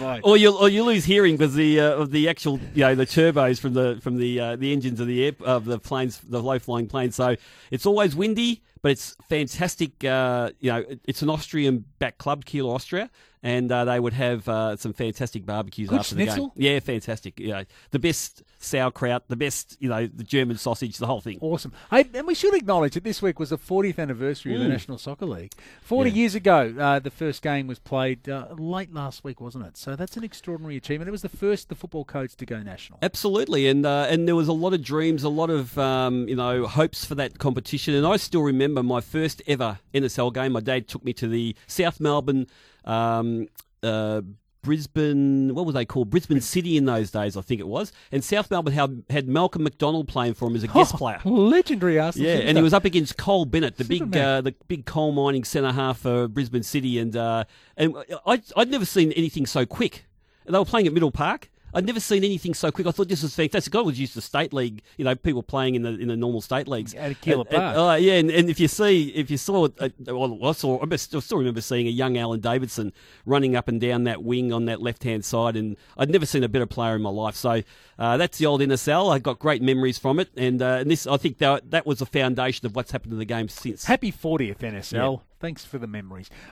Right? 0.00 0.20
Or 0.24 0.36
you 0.36 0.56
or 0.56 0.68
you 0.68 0.82
lose 0.82 1.04
hearing 1.04 1.36
because 1.36 1.54
the 1.54 1.80
uh, 1.80 1.94
of 1.94 2.10
the 2.10 2.28
actual 2.28 2.58
you 2.74 2.84
know 2.84 2.94
the 2.94 3.06
turbos 3.06 3.58
from 3.58 3.74
the 3.74 3.98
from 4.02 4.16
the 4.16 4.40
uh, 4.40 4.56
the 4.56 4.72
engines 4.72 5.00
of 5.00 5.06
the 5.06 5.26
air 5.26 5.32
of 5.44 5.64
the 5.64 5.78
planes 5.78 6.18
the 6.18 6.42
low 6.42 6.58
flying 6.58 6.86
planes. 6.86 7.16
So 7.16 7.36
it's 7.70 7.86
always 7.86 8.14
windy, 8.14 8.62
but 8.82 8.92
it's 8.92 9.16
fantastic. 9.28 10.04
Uh, 10.04 10.50
you 10.60 10.70
know, 10.70 10.84
it's 11.04 11.22
an 11.22 11.30
Austrian 11.30 11.84
back 11.98 12.18
club, 12.18 12.44
Keilor 12.44 12.74
Austria, 12.74 13.10
and 13.42 13.70
uh, 13.70 13.84
they 13.84 14.00
would 14.00 14.12
have 14.14 14.48
uh, 14.48 14.76
some 14.76 14.92
fantastic 14.92 15.46
barbecues 15.46 15.88
Good 15.88 16.00
after 16.00 16.14
the 16.14 16.26
game. 16.26 16.50
Yeah, 16.56 16.80
fantastic. 16.80 17.38
You 17.38 17.48
know, 17.48 17.64
the 17.90 17.98
best 17.98 18.42
sauerkraut, 18.58 19.28
the 19.28 19.36
best 19.36 19.76
you 19.80 19.88
know 19.88 20.06
the 20.06 20.24
German 20.24 20.56
sausage, 20.58 20.96
the 20.98 21.06
whole 21.06 21.20
thing. 21.20 21.38
Awesome. 21.40 21.72
Hey, 21.90 22.04
and 22.14 22.26
we 22.26 22.34
should 22.34 22.54
acknowledge 22.54 22.94
that 22.94 23.04
this 23.04 23.22
week 23.22 23.38
was 23.38 23.50
the 23.50 23.58
40th 23.58 23.98
anniversary 23.98 24.54
of 24.54 24.60
the 24.60 24.66
Mm. 24.66 24.70
National 24.70 24.98
Soccer 24.98 25.26
League. 25.26 25.52
40 25.82 26.10
Yeah. 26.10 26.16
years 26.16 26.34
ago, 26.34 26.74
uh, 26.78 26.98
the 26.98 27.10
first 27.10 27.40
game 27.42 27.66
was 27.66 27.78
played 27.78 28.28
uh, 28.28 28.48
late 28.58 28.92
last 28.92 29.22
week, 29.24 29.40
wasn't 29.40 29.66
it? 29.66 29.76
So 29.76 29.94
that's 29.96 30.16
an 30.16 30.24
extraordinary 30.24 30.76
achievement. 30.76 31.08
It 31.08 31.12
was 31.12 31.22
the 31.22 31.28
first 31.28 31.68
the 31.68 31.74
football 31.74 32.04
codes 32.04 32.34
to 32.36 32.46
go 32.46 32.62
national. 32.62 32.98
Absolutely, 33.02 33.68
and 33.68 33.86
uh, 33.86 34.06
and 34.10 34.26
there 34.26 34.36
was 34.36 34.48
a 34.48 34.52
lot 34.52 34.74
of 34.74 34.82
dreams, 34.82 35.22
a 35.22 35.28
lot 35.28 35.50
of 35.50 35.78
um, 35.78 36.28
you 36.28 36.36
know 36.36 36.66
hopes 36.66 37.04
for 37.04 37.14
that 37.14 37.38
competition. 37.38 37.94
And 37.94 38.06
I 38.06 38.16
still 38.16 38.42
remember 38.42 38.82
my 38.82 39.00
first 39.00 39.42
ever 39.46 39.78
NSL 39.94 40.32
game. 40.34 40.52
My 40.52 40.60
dad 40.60 40.88
took 40.88 41.04
me 41.04 41.12
to 41.14 41.28
the 41.28 41.54
South 41.66 42.00
Melbourne 42.00 42.46
um, 42.84 43.48
uh, 43.82 44.22
Brisbane, 44.62 45.54
what 45.54 45.64
was 45.64 45.74
they 45.74 45.84
called? 45.84 46.10
Brisbane 46.10 46.40
City 46.40 46.76
in 46.76 46.84
those 46.84 47.10
days, 47.10 47.36
I 47.36 47.40
think 47.40 47.60
it 47.60 47.66
was. 47.68 47.92
And 48.12 48.22
South 48.22 48.50
Melbourne 48.50 48.74
had, 48.74 49.02
had 49.08 49.28
Malcolm 49.28 49.62
McDonald 49.62 50.08
playing 50.08 50.34
for 50.34 50.48
him 50.48 50.56
as 50.56 50.62
a 50.62 50.66
guest 50.66 50.94
Oh, 50.94 50.98
player. 50.98 51.20
Legendary 51.24 51.98
Arsenal. 51.98 52.28
Yeah, 52.28 52.36
and 52.38 52.56
he 52.58 52.62
was 52.62 52.74
up 52.74 52.84
against 52.84 53.16
Cole 53.16 53.44
Bennett, 53.44 53.76
the 53.76 53.84
big 53.84 54.14
uh, 54.16 54.40
the 54.42 54.54
big 54.66 54.84
coal 54.84 55.12
mining 55.12 55.44
centre 55.44 55.72
half 55.72 55.98
for 55.98 56.28
Brisbane 56.28 56.64
City, 56.64 56.98
and 56.98 57.16
uh, 57.16 57.44
and 57.76 57.94
I 58.26 58.42
I'd 58.56 58.70
never 58.70 58.84
seen 58.84 59.12
anything 59.12 59.46
so 59.46 59.64
quick. 59.64 60.06
They 60.44 60.58
were 60.58 60.64
playing 60.64 60.86
at 60.86 60.92
Middle 60.92 61.12
Park. 61.12 61.50
I'd 61.74 61.86
never 61.86 62.00
seen 62.00 62.24
anything 62.24 62.54
so 62.54 62.70
quick. 62.70 62.86
I 62.86 62.90
thought 62.90 63.08
this 63.08 63.22
was 63.22 63.34
fantastic. 63.34 63.74
I 63.74 63.80
was 63.80 63.98
used 64.00 64.14
to 64.14 64.20
state 64.20 64.52
league, 64.52 64.82
you 64.96 65.04
know, 65.04 65.14
people 65.14 65.42
playing 65.42 65.74
in 65.74 65.82
the 65.82 65.90
in 65.98 66.08
the 66.08 66.16
normal 66.16 66.40
state 66.40 66.66
leagues. 66.66 66.94
At 66.94 67.20
Keilor 67.20 67.46
And- 67.46 67.48
and- 67.48 67.48
Park. 67.50 67.76
uh, 67.76 67.96
yeah, 68.00 68.14
and, 68.14 68.30
and 68.30 68.48
if 68.50 68.58
you 68.58 68.68
see, 68.68 69.08
if 69.14 69.30
you 69.30 69.36
saw, 69.36 69.68
uh, 69.78 69.88
well, 70.06 70.38
I 70.44 70.52
saw, 70.52 70.82
I 70.84 70.96
still 70.96 71.20
still 71.20 71.38
remember 71.38 71.60
seeing 71.60 71.86
a 71.86 71.90
young 71.90 72.16
Alan 72.16 72.40
Davidson 72.40 72.92
running 73.26 73.54
up 73.56 73.68
and 73.68 73.80
down 73.80 74.04
that 74.04 74.22
wing 74.22 74.52
on 74.52 74.64
that 74.66 74.80
left 74.80 75.04
hand 75.04 75.24
side, 75.24 75.56
and 75.56 75.76
I'd 75.96 76.10
never 76.10 76.26
seen 76.26 76.42
a 76.44 76.48
better 76.48 76.66
player 76.66 76.96
in 76.96 77.02
my 77.02 77.10
life. 77.10 77.34
So 77.34 77.62
uh, 77.98 78.16
that's 78.16 78.38
the 78.38 78.46
old 78.46 78.60
NSL. 78.60 79.12
I 79.12 79.18
got 79.18 79.38
great 79.38 79.60
memories 79.62 79.98
from 79.98 80.18
it, 80.20 80.28
and, 80.36 80.62
uh, 80.62 80.78
and 80.80 80.90
this, 80.90 81.06
I 81.06 81.16
think 81.16 81.38
that 81.38 81.70
that 81.70 81.86
was 81.86 81.98
the 81.98 82.06
foundation 82.06 82.64
of 82.66 82.74
what's 82.76 82.92
happened 82.92 83.10
to 83.12 83.16
the 83.16 83.24
game 83.24 83.48
since. 83.48 83.84
Happy 83.84 84.10
40th 84.12 84.58
NSL. 84.58 85.20
Thanks 85.40 85.64
for 85.64 85.78
the 85.78 85.86
memories. 85.86 86.30